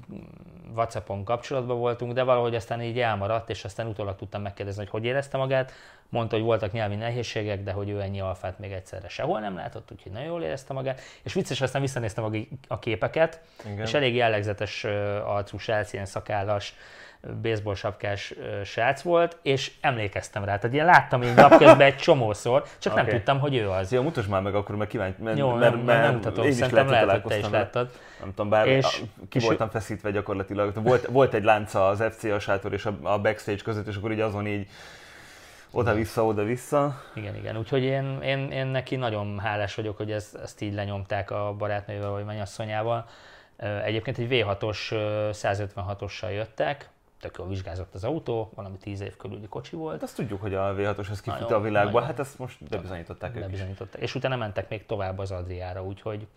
[0.76, 5.06] Whatsappon kapcsolatban voltunk, de valahogy aztán így elmaradt, és aztán utólag tudtam megkérdezni, hogy hogy
[5.06, 5.72] érezte magát.
[6.10, 9.92] Mondta, hogy voltak nyelvi nehézségek, de hogy ő ennyi alfát még egyszerre sehol nem látott,
[9.92, 11.02] úgyhogy nagyon jól érezte magát.
[11.24, 13.86] És vicces, aztán visszanéztem a képeket, Igen.
[13.86, 14.84] és elég jellegzetes
[15.24, 15.58] arcú
[15.92, 16.76] ilyen szakállas,
[17.42, 20.58] baseball sapkás srác volt, és emlékeztem rá.
[20.58, 23.04] Tehát ilyen láttam így napközben egy csomószor, csak okay.
[23.06, 23.92] nem tudtam, hogy ő az.
[23.92, 26.52] Jó, mutasd már meg akkor, mert kíváncsi, mert, Jó, mert, nem, mert, nem mutatom, én
[26.52, 27.90] szerintem lehet, hogy te is láttad.
[28.20, 30.84] Nem tudom, bár és, ki és voltam feszítve gyakorlatilag.
[30.84, 34.20] Volt, volt egy lánca az FCA sátor és a, a backstage között, és akkor így
[34.20, 34.68] azon így
[35.72, 37.02] oda-vissza, oda-vissza.
[37.14, 37.58] Igen, igen.
[37.58, 42.10] Úgyhogy én, én, én neki nagyon hálás vagyok, hogy ezt, ezt így lenyomták a barátnővel
[42.10, 43.06] vagy mennyasszonyával.
[43.84, 44.78] Egyébként egy V6-os
[45.32, 50.04] 156-ossal jöttek, tök jól vizsgázott az autó, valami 10 év körüli kocsi volt.
[50.04, 54.02] Azt tudjuk, hogy a V6-os ez kifut a világba, hát ezt most bebizonyították ők bebizonyították.
[54.02, 56.28] És utána mentek még tovább az Adriára, úgyhogy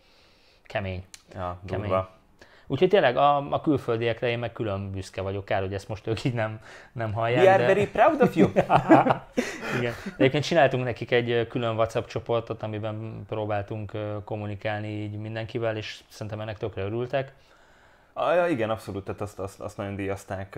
[0.62, 1.04] kemény.
[1.34, 1.88] Ja, kemény.
[1.88, 2.20] Durva.
[2.66, 6.24] Úgyhogy tényleg a, a külföldiekre én meg külön büszke vagyok, kár, hogy ezt most ők
[6.24, 6.60] így nem,
[6.92, 7.44] nem hallják.
[7.44, 7.66] We are de...
[7.66, 8.48] very proud of you!
[9.78, 9.92] Igen.
[10.04, 13.92] De egyébként csináltunk nekik egy külön WhatsApp csoportot, amiben próbáltunk
[14.24, 17.32] kommunikálni így mindenkivel, és szerintem ennek tökre örültek.
[18.12, 20.54] Ah, igen, abszolút, tehát azt, azt, azt nagyon díjazták,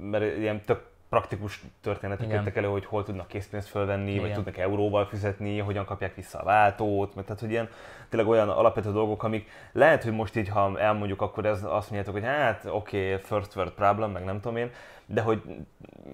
[0.00, 2.36] mert ilyen tök praktikus történetek Igen.
[2.36, 4.22] jöttek elő, hogy hol tudnak készpénzt fölvenni, Igen.
[4.22, 7.68] vagy tudnak euróval fizetni, hogyan kapják vissza a váltót, mert tehát, hogy ilyen
[8.08, 12.12] tényleg olyan alapvető dolgok, amik lehet, hogy most így, ha elmondjuk, akkor ez azt mondjátok,
[12.12, 14.70] hogy hát oké, okay, first world problem, meg nem tudom én,
[15.12, 15.42] de hogy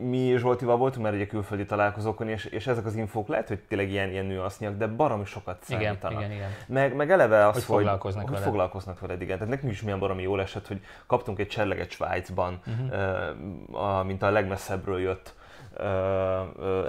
[0.01, 3.91] mi Zsoltival voltunk már egy külföldi találkozókon, és, és ezek az infók lehet, hogy tényleg
[3.91, 6.19] ilyen, ilyen nüansznyak, de baromi sokat számítanak.
[6.19, 6.51] Igen, igen, igen.
[6.67, 8.49] Meg, meg eleve az, hogy, hogy foglalkoznak hogy, veled.
[8.49, 9.39] foglalkoznak veled, igen.
[9.39, 14.01] Tehát nekünk is milyen baromi jól esett, hogy kaptunk egy cserleget Svájcban, uh-huh.
[14.01, 15.37] uh, mint a legmesszebbről jött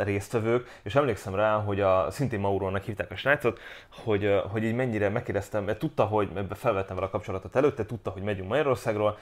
[0.04, 3.60] résztvevők, és emlékszem rá, hogy a, szintén Maurónak hívták a srácot,
[4.04, 8.22] hogy, hogy így mennyire megkérdeztem, mert tudta, hogy felvettem vele a kapcsolatot előtte, tudta, hogy
[8.22, 9.18] megyünk Magyarországról,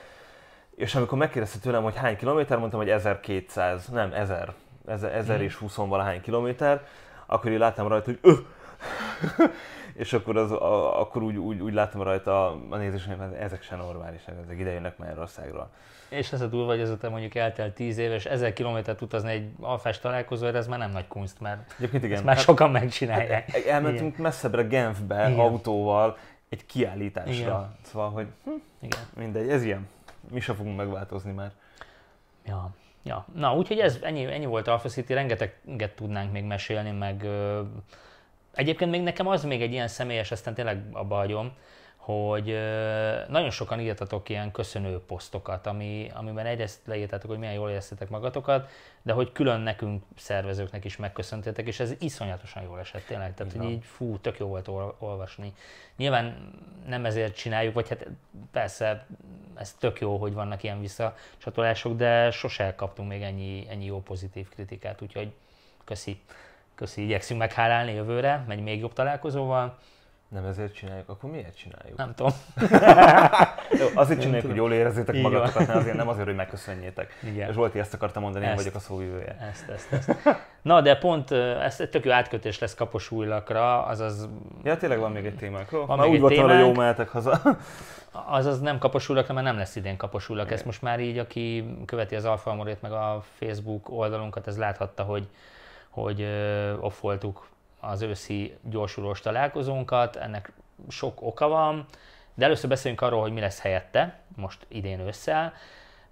[0.77, 4.53] és amikor megkérdezte tőlem, hogy hány kilométer, mondtam, hogy 1200, nem, 1000,
[4.85, 6.85] 1000, 1000 és 20 valahány kilométer,
[7.25, 8.37] akkor így láttam rajta, hogy öh!
[10.03, 13.75] és akkor, az, a, akkor úgy, úgy, úgy láttam rajta a nézés, hogy ezek se
[13.75, 15.69] normálisak, ezek ide jönnek Magyarországról.
[16.09, 19.49] És ez a durva, hogy ezután mondjuk eltelt 10 év, és 1000 kilométert utazni egy
[19.59, 22.15] alfás találkozóra, ez már nem nagy kunst, mert Egyébként igen.
[22.15, 23.55] ezt már hát, sokan megcsinálják.
[23.55, 24.21] E- elmentünk igen.
[24.21, 25.39] messzebbre Genfbe igen.
[25.39, 26.17] autóval
[26.49, 27.33] egy kiállításra.
[27.33, 27.75] Igen.
[27.81, 29.01] Szóval, hogy hm, igen.
[29.15, 29.87] mindegy, ez ilyen
[30.29, 31.51] mi sem fogunk megváltozni már.
[32.45, 32.69] Ja,
[33.03, 33.25] ja.
[33.35, 37.61] Na, úgyhogy ez ennyi, ennyi volt Alpha City, rengeteget tudnánk még mesélni, meg ö,
[38.53, 41.51] egyébként még nekem az még egy ilyen személyes, aztán tényleg abba hagyom,
[42.07, 42.45] hogy
[43.27, 48.69] nagyon sokan írtatok ilyen köszönő posztokat, ami, amiben egyrészt leírtátok, hogy milyen jól éreztetek magatokat,
[49.01, 53.33] de hogy külön nekünk szervezőknek is megköszöntétek, és ez iszonyatosan jól esett tényleg.
[53.33, 54.67] Tehát, hogy így fú, tök jó volt
[54.97, 55.53] olvasni.
[55.97, 56.53] Nyilván
[56.85, 58.07] nem ezért csináljuk, vagy hát
[58.51, 59.05] persze
[59.55, 64.49] ez tök jó, hogy vannak ilyen visszacsatolások, de sose kaptunk még ennyi, ennyi jó pozitív
[64.49, 65.31] kritikát, úgyhogy
[65.83, 66.21] köszi.
[66.75, 69.77] Köszi, igyekszünk meghálálni jövőre, megy még jobb találkozóval.
[70.29, 71.97] Nem ezért csináljuk, akkor miért csináljuk?
[71.97, 72.31] Nem tudom.
[73.79, 77.19] Jó, azért csináljuk, hogy jól érezzétek Így magatokat, nem azért, nem azért, hogy megköszönjétek.
[77.23, 77.53] Igen.
[77.53, 79.37] Zsolti ezt akarta mondani, ezt, én vagyok a szóvivője.
[79.51, 80.15] Ezt, ezt, ezt.
[80.61, 84.29] Na, de pont ez tök jó átkötés lesz kaposújlakra, azaz...
[84.63, 85.69] Ja, tényleg van még egy témák.
[85.69, 87.41] Van Már úgy voltam, hogy jó mehetek haza.
[88.11, 90.51] Azaz nem kaposúlakra, mert nem lesz idén kaposúlak.
[90.51, 95.27] Ezt most már így, aki követi az Alfa meg a Facebook oldalunkat, ez láthatta, hogy,
[95.89, 96.27] hogy
[96.79, 97.47] off voltuk
[97.79, 100.51] az őszi gyorsulós találkozónkat, ennek
[100.89, 101.85] sok oka van,
[102.33, 105.53] de először beszéljünk arról, hogy mi lesz helyette, most idén ősszel.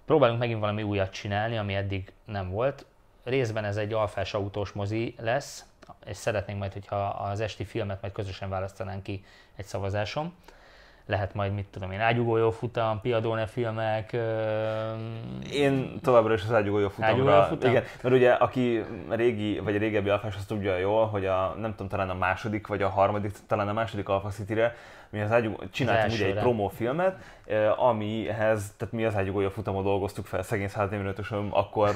[0.04, 2.84] Próbálunk megint valami újat csinálni, ami eddig nem volt.
[3.24, 5.64] Részben ez egy alfás autós mozi lesz,
[6.04, 9.24] és szeretnénk majd, hogyha az esti filmet majd közösen választanánk ki
[9.56, 10.34] egy szavazáson
[11.06, 14.16] lehet majd, mit tudom én, ágyugójó futam, piadóne filmek.
[15.52, 17.42] Én továbbra is az ágyugójó futamra.
[17.42, 17.70] futam?
[17.70, 21.88] Igen, mert ugye aki régi, vagy régebbi alfás, azt tudja jól, hogy a, nem tudom,
[21.88, 24.74] talán a második, vagy a harmadik, talán a második Alpha City-re,
[25.10, 27.16] mi az ágyugó, csináltunk az ugye egy promófilmet,
[27.76, 31.90] amihez, tehát mi az ágyugójó futamot dolgoztuk fel, szegény 145 akkor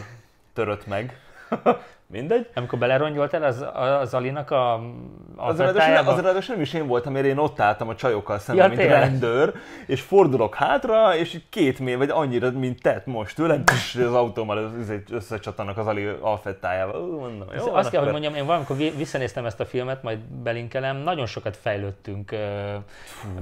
[0.53, 1.20] törött meg.
[2.11, 2.46] Mindegy.
[2.55, 3.64] Amikor belerongyolt az,
[4.01, 4.83] az Alinak a, a
[5.37, 8.64] az ráadásul, az ráadásul nem is én voltam, mert én ott álltam a csajokkal szemben,
[8.64, 9.01] ja, mint tényleg?
[9.01, 9.53] rendőr,
[9.87, 14.73] és fordulok hátra, és két mély, vagy annyira, mint tett most tőlem, és az autómmal
[15.11, 17.01] összecsatanak az Ali alfettájával.
[17.01, 20.96] Mondom, jó, Azt van, kell, hogy mondjam, én valamikor visszanéztem ezt a filmet, majd belinkelem,
[20.96, 22.38] nagyon sokat fejlődtünk uh,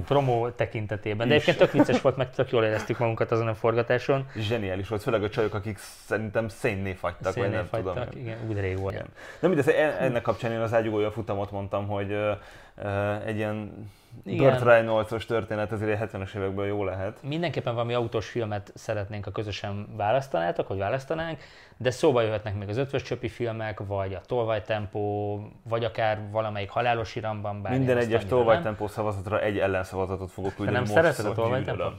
[0.07, 4.27] promó tekintetében, de egyébként tök vicces volt, meg tök jól éreztük magunkat azon a forgatáson.
[4.35, 7.97] Zseniális volt, főleg a csajok, akik szerintem szénné fagytak, vagy nem tudom.
[8.15, 8.93] Igen, rég volt.
[8.93, 9.07] Igen.
[9.39, 13.87] Nem mindegy, ennek kapcsán én az ágyugója futamot mondtam, hogy uh, egy ilyen
[14.25, 14.49] igen.
[14.49, 17.17] Burt Reynolds-os történet azért 70-es évekből jó lehet.
[17.23, 21.39] Mindenképpen valami autós filmet szeretnénk, a közösen választanátok, hogy választanánk,
[21.77, 27.15] de szóba jöhetnek még az ötvös csöpi filmek, vagy a tolvajtempó, vagy akár valamelyik halálos
[27.15, 27.55] iramban.
[27.55, 30.77] Minden egyes tolvajtempó szavazatra egy ellenszavazatot fogok küldeni.
[30.77, 31.93] nem szereted a tolvajtempót?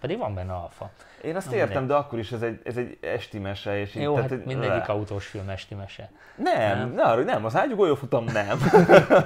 [0.00, 0.90] Pedig van benne alfa.
[1.24, 1.86] Én azt Na, értem, mindegy.
[1.86, 3.80] de akkor is ez egy, ez egy esti mese.
[3.80, 4.94] És Jó, így, hát mindegyik le.
[4.94, 6.10] autós film esti mese.
[6.36, 8.58] Nem, nem, ne arra, nem, az ágyugójó futam nem.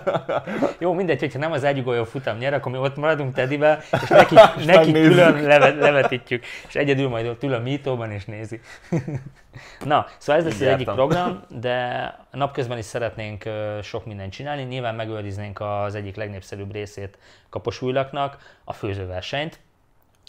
[0.78, 4.34] Jó, mindegy, hogyha nem az ágyugójó futam nyer, akkor mi ott maradunk Tedivel, és neki,
[4.64, 8.60] neki külön levet, levetítjük, és egyedül majd ott ül a mítóban és nézi.
[9.84, 13.44] Na, szóval ez lesz az egyik program, de napközben is szeretnénk
[13.82, 14.62] sok mindent csinálni.
[14.62, 19.60] Nyilván megőriznénk az egyik legnépszerűbb részét kaposújlaknak, a főzőversenyt.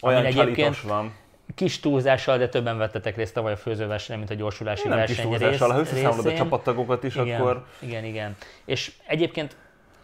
[0.02, 1.12] Olyan egyébként van
[1.54, 5.24] kis túlzással, de többen vettetek részt tavaly a főzőversenyen, mint a gyorsulási nem verseny kis
[5.24, 7.64] túlzással, ha összeszámolod a csapattagokat is, igen, akkor...
[7.78, 8.36] Igen, igen.
[8.64, 9.56] És egyébként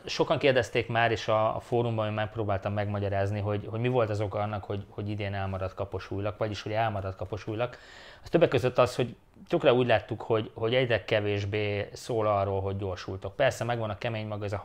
[0.07, 4.21] sokan kérdezték már, és a, a fórumban én megpróbáltam megmagyarázni, hogy, hogy mi volt az
[4.21, 7.79] oka annak, hogy, hogy idén elmaradt kaposújlak, vagyis hogy elmaradt kaposújlak.
[8.23, 9.17] Az többek között az, hogy
[9.49, 13.37] tökre úgy láttuk, hogy, hogy egyre kevésbé szól arról, hogy gyorsultok.
[13.37, 14.57] Persze megvan a kemény maga, ez a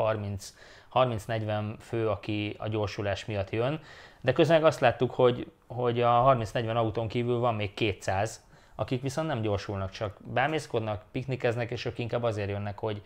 [0.94, 3.80] 30-40 fő, aki a gyorsulás miatt jön,
[4.22, 9.28] de közben azt láttuk, hogy, hogy a 30-40 autón kívül van még 200, akik viszont
[9.28, 13.02] nem gyorsulnak, csak bámészkodnak, piknikeznek, és ők inkább azért jönnek, hogy,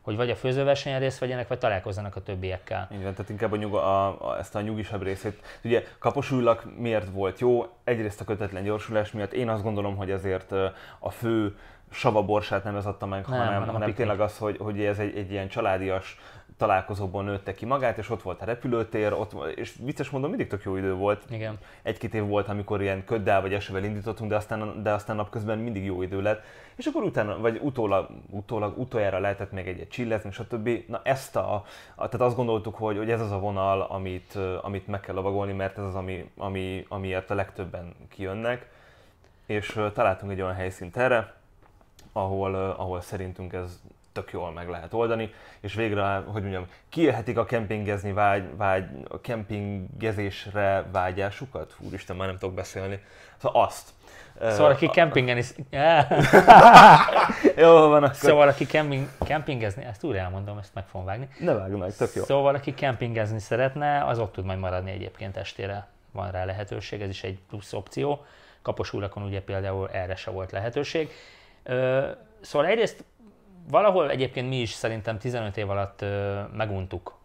[0.00, 2.88] hogy vagy a főzőversenyen részt vegyenek, vagy találkozzanak a többiekkel.
[2.90, 5.58] Igen, tehát inkább a nyug, a, a, ezt a nyugisabb részét.
[5.64, 7.66] Ugye kaposúlak miért volt jó?
[7.84, 9.32] Egyrészt a kötetlen gyorsulás miatt.
[9.32, 10.52] Én azt gondolom, hogy ezért
[10.98, 11.56] a fő
[11.90, 15.30] savaborsát nem ez adta meg, nem, hanem, hanem tényleg az, hogy, hogy ez egy, egy
[15.30, 16.18] ilyen családias
[16.60, 20.62] találkozóból nőtte ki magát, és ott volt a repülőtér, ott, és vicces mondom, mindig tök
[20.62, 21.24] jó idő volt.
[21.30, 21.58] Igen.
[21.82, 25.84] Egy-két év volt, amikor ilyen köddel vagy esővel indítottunk, de aztán, de aztán napközben mindig
[25.84, 26.42] jó idő lett.
[26.74, 30.68] És akkor utána, vagy utólag, utólag utoljára lehetett még egyet csillezni, stb.
[30.88, 34.86] Na ezt a, a, tehát azt gondoltuk, hogy, hogy ez az a vonal, amit, amit
[34.86, 38.70] meg kell lovagolni, mert ez az, ami, ami, amiért a legtöbben kijönnek.
[39.46, 41.34] És találtunk egy olyan helyszínt erre,
[42.12, 43.80] ahol, ahol szerintünk ez
[44.20, 49.20] tök jól meg lehet oldani, és végre, hogy mondjam, kiélhetik a kempingezni vágy, vágy, a
[49.20, 51.74] kempingezésre vágyásukat?
[51.78, 53.00] Úristen, már nem tudok beszélni.
[53.36, 53.88] Szóval azt.
[54.40, 55.52] Szóval aki kempingen is...
[57.56, 58.14] jó van akkor.
[58.14, 61.28] Szóval aki kemping, kempingezni, ezt újra elmondom, ezt meg fogom vágni.
[61.38, 62.24] Ne vágj meg, tök jó.
[62.24, 65.86] Szóval aki kempingezni szeretne, az ott tud majd maradni egyébként estére.
[66.12, 68.24] Van rá lehetőség, ez is egy plusz opció.
[68.62, 71.10] Kaposúlakon ugye például erre se volt lehetőség.
[72.40, 73.04] Szóval egyrészt
[73.70, 77.18] valahol egyébként mi is szerintem 15 év alatt ö, meguntuk.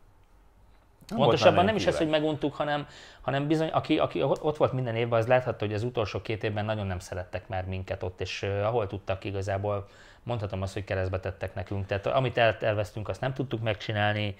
[1.08, 2.88] Nem Pontosabban nem is ez, hogy meguntuk, hanem,
[3.22, 6.66] hanem bizony, aki, aki ott volt minden évben, az láthatta, hogy az utolsó két évben
[6.66, 9.88] nagyon nem szerettek már minket ott, és uh, ahol tudtak igazából,
[10.24, 11.86] mondhatom azt, hogy keresztbe tettek nekünk.
[11.86, 14.36] Tehát amit elvesztünk, azt nem tudtuk megcsinálni,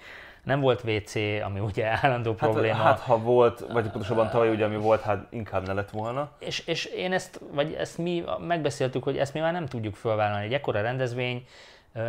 [0.46, 1.14] nem volt WC,
[1.44, 2.74] ami ugye állandó hát, probléma.
[2.74, 6.30] Hát ha volt, vagy pontosabban tavaly ugye, ami volt, hát inkább ne lett volna.
[6.38, 10.44] És, és én ezt, vagy ezt mi megbeszéltük, hogy ezt mi már nem tudjuk fölvállalni.
[10.44, 11.46] Egy ekkora rendezvény,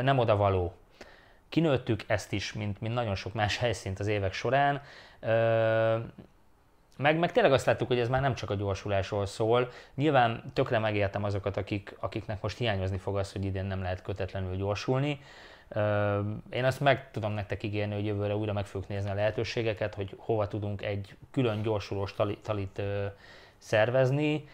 [0.01, 0.73] nem oda való.
[1.49, 4.81] Kinőttük ezt is, mint, mint nagyon sok más helyszínt az évek során.
[6.97, 9.71] Meg, meg tényleg azt láttuk, hogy ez már nem csak a gyorsulásról szól.
[9.95, 14.55] Nyilván tökre megértem azokat, akik, akiknek most hiányozni fog az, hogy idén nem lehet kötetlenül
[14.55, 15.19] gyorsulni.
[16.49, 20.15] Én azt meg tudom nektek ígérni, hogy jövőre újra meg fogjuk nézni a lehetőségeket, hogy
[20.17, 22.81] hova tudunk egy külön gyorsulós talit, talit
[23.57, 24.47] szervezni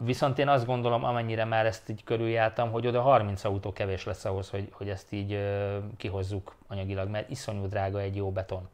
[0.00, 4.24] Viszont én azt gondolom, amennyire már ezt így körüljártam, hogy oda 30 autó kevés lesz
[4.24, 8.68] ahhoz, hogy, hogy ezt így ö, kihozzuk anyagilag, mert iszonyú drága egy jó beton,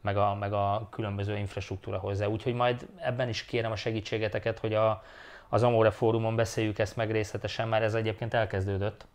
[0.00, 2.26] meg a, meg a különböző infrastruktúra hozzá.
[2.26, 5.02] Úgyhogy majd ebben is kérem a segítségeteket, hogy a,
[5.48, 9.06] az Amore fórumon beszéljük ezt meg részletesen, már ez egyébként elkezdődött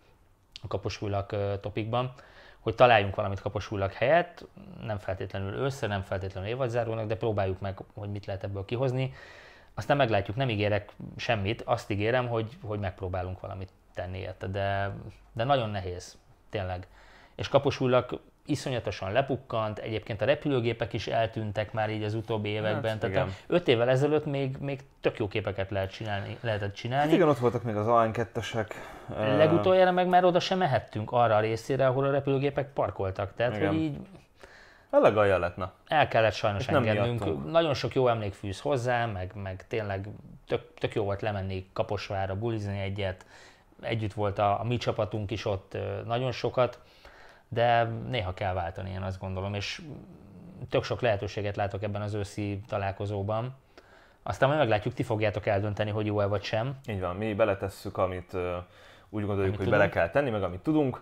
[0.62, 2.14] a kaposúlak topikban,
[2.60, 4.46] hogy találjunk valamit kaposúlak helyett,
[4.84, 9.14] nem feltétlenül ősszel, nem feltétlenül évadzárónak, de próbáljuk meg, hogy mit lehet ebből kihozni
[9.74, 14.96] aztán meglátjuk, nem ígérek semmit, azt ígérem, hogy, hogy megpróbálunk valamit tenni érte, de,
[15.34, 16.18] de nagyon nehéz,
[16.50, 16.88] tényleg.
[17.36, 18.14] És kaposullak
[18.50, 23.32] iszonyatosan lepukkant, egyébként a repülőgépek is eltűntek már így az utóbbi években, hát, tehát a
[23.48, 27.06] öt évvel ezelőtt még, még tök jó képeket lehet csinálni, lehetett csinálni.
[27.06, 28.42] Hát igen, ott voltak még az AN 2
[29.18, 33.68] Legutoljára meg már oda sem mehettünk arra a részére, ahol a repülőgépek parkoltak, tehát igen.
[33.68, 33.98] hogy így
[34.90, 35.72] a legalja lett, na.
[35.88, 37.52] El kellett sajnos És engednünk.
[37.52, 40.08] Nagyon sok jó emlék fűz hozzá, meg, meg tényleg
[40.48, 43.26] tök, tök jó volt lemenni Kaposvára, bulizni egyet.
[43.82, 46.80] Együtt volt a, a mi csapatunk is ott nagyon sokat,
[47.48, 49.82] de néha kell váltani, én azt gondolom, és
[50.70, 53.56] tök sok lehetőséget látok ebben az őszi találkozóban.
[54.24, 56.80] Aztán majd meglátjuk, ti fogjátok eldönteni, hogy jó-e vagy sem.
[56.88, 58.34] Így van, mi beletesszük, amit
[59.10, 59.70] úgy gondoljuk, Amit hogy tudunk.
[59.70, 61.02] bele kell tenni, meg amit tudunk.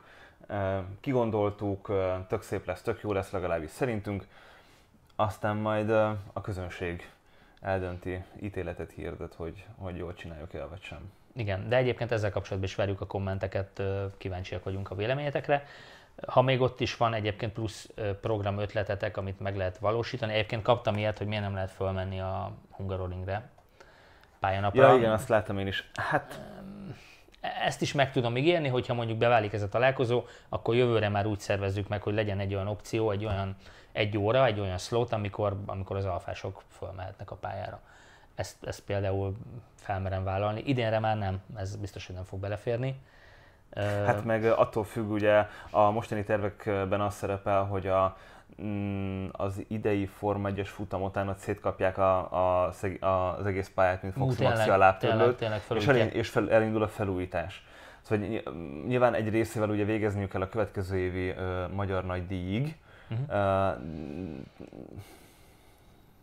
[1.00, 1.92] Kigondoltuk,
[2.28, 4.28] tök szép lesz, tök jó lesz legalábbis szerintünk.
[5.16, 5.90] Aztán majd
[6.34, 7.10] a közönség
[7.62, 11.12] eldönti, ítéletet hirdet, hogy, hogy jól csináljuk el, vagy sem.
[11.34, 13.82] Igen, de egyébként ezzel kapcsolatban is várjuk a kommenteket,
[14.18, 15.66] kíváncsiak vagyunk a véleményetekre.
[16.28, 17.90] Ha még ott is van egyébként plusz
[18.22, 22.52] program ötletetek, amit meg lehet valósítani, egyébként kaptam ilyet, hogy miért nem lehet fölmenni a
[22.72, 23.50] Hungaroringre
[24.40, 24.88] pályanapra.
[24.88, 25.92] Ja, igen, azt láttam én is.
[25.94, 26.42] Hát,
[27.66, 31.40] Ezt is meg tudom ígérni, hogyha mondjuk beválik ez a találkozó, akkor jövőre már úgy
[31.40, 33.56] szervezzük meg, hogy legyen egy olyan opció, egy olyan
[33.98, 37.80] egy óra, egy olyan slot, amikor, amikor az alfások fölmehetnek a pályára.
[38.36, 39.38] Ezt, ezt például
[39.76, 40.62] felmerem vállalni.
[40.66, 43.00] Idénre már nem, ez biztos, hogy nem fog beleférni.
[44.06, 48.18] Hát meg attól függ, ugye a mostani tervekben az szerepel, hogy a,
[49.32, 54.18] az idei Forma 1-es futam után ott szétkapják a, a, a, az egész pályát, mint
[54.18, 55.98] ú, Fox tényleg, Maxi aláptörlőt, tényleg és, felújítják.
[56.00, 57.66] elin, és fel, elindul a felújítás.
[58.02, 58.44] Szóval ny-
[58.88, 62.76] nyilván egy részével ugye végezniük kell a következő évi ö, magyar nagy díjig.
[63.08, 63.32] Mhm.
[63.32, 63.72] Ö,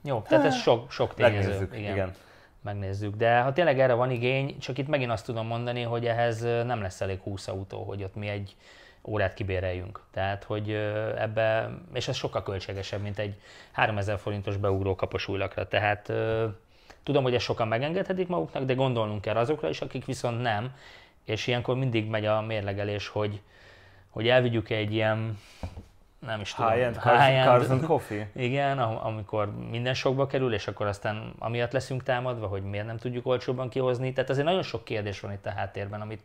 [0.02, 1.48] Jó, tehát ez sok, sok tényező.
[1.48, 1.92] megnézzük, igen.
[1.92, 2.12] igen.
[2.62, 3.16] megnézzük.
[3.16, 6.82] De ha tényleg erre van igény, csak itt megint azt tudom mondani, hogy ehhez nem
[6.82, 8.56] lesz elég 20 autó, hogy ott mi egy
[9.04, 10.00] órát kibéreljünk.
[10.12, 10.70] Tehát, hogy
[11.16, 13.34] ebbe, és ez sokkal költségesebb, mint egy
[13.72, 15.68] 3000 forintos beugró kapos újlakra.
[15.68, 16.12] Tehát
[17.02, 20.74] tudom, hogy ezt sokan megengedhetik maguknak, de gondolnunk kell azokra is, akik viszont nem.
[21.24, 23.40] És ilyenkor mindig megy a mérlegelés, hogy,
[24.08, 25.38] hogy elvigyük egy ilyen,
[26.18, 28.28] nem is tudom, High-end Cars, Cars and Coffee.
[28.36, 32.96] igen, am- amikor minden sokba kerül, és akkor aztán amiatt leszünk támadva, hogy miért nem
[32.96, 34.12] tudjuk olcsóbban kihozni.
[34.12, 36.20] Tehát azért nagyon sok kérdés van itt a háttérben, amit,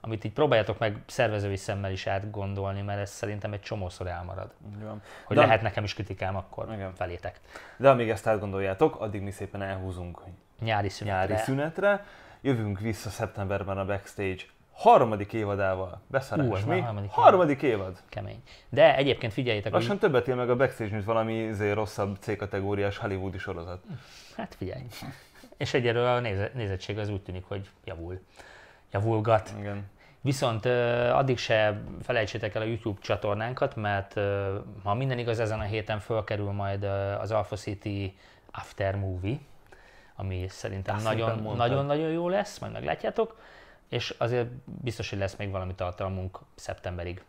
[0.00, 4.50] amit így próbáljátok meg szervezői szemmel is átgondolni, mert ez szerintem egy csomószor elmarad.
[4.82, 5.02] Van.
[5.24, 6.94] Hogy De- lehet nekem is kritikám, akkor Igen.
[6.94, 7.40] felétek.
[7.76, 10.20] De amíg ezt átgondoljátok, addig mi szépen elhúzunk
[10.60, 11.18] Nyári szünetre.
[11.28, 12.04] nyári szünetre.
[12.40, 14.42] Jövünk vissza szeptemberben a Backstage
[14.72, 16.00] harmadik évadával.
[16.06, 16.80] Beszarás, mi?
[16.80, 17.98] harmadik harmadik évad.
[18.08, 18.42] Kemény.
[18.68, 19.80] De egyébként figyeljétek, hogy...
[19.80, 23.82] Lassan többet él meg a Backstage, mint valami izé, rosszabb C-kategóriás hollywoodi sorozat.
[24.36, 24.82] Hát figyelj.
[25.56, 28.20] És egyelőre a néze- nézettség az úgy tűnik, hogy javul.
[28.92, 29.52] Javulgat.
[29.58, 29.90] Igen.
[30.20, 30.66] Viszont
[31.12, 34.14] addig se felejtsétek el a YouTube csatornánkat, mert
[34.82, 36.84] ha minden igaz, ezen a héten fölkerül majd
[37.20, 38.16] az Alpha City
[38.52, 39.36] After Movie,
[40.16, 43.38] ami szerintem szépen nagyon- nagyon-nagyon jó lesz, majd meglátjátok,
[43.88, 47.22] és azért biztos, hogy lesz még valami tartalmunk szeptemberig.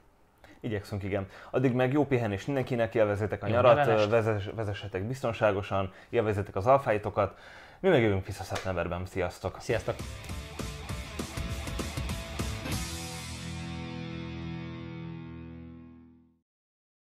[0.60, 1.28] Igyekszünk, igen.
[1.50, 7.38] Addig meg jó pihenés mindenkinek, élvezzétek a Jó nyarat, vezes, vezessetek biztonságosan, élvezzétek az alfáitokat.
[7.80, 9.06] Mi meg jövünk vissza szeptemberben.
[9.06, 9.58] Sziasztok!
[9.60, 9.96] Sziasztok!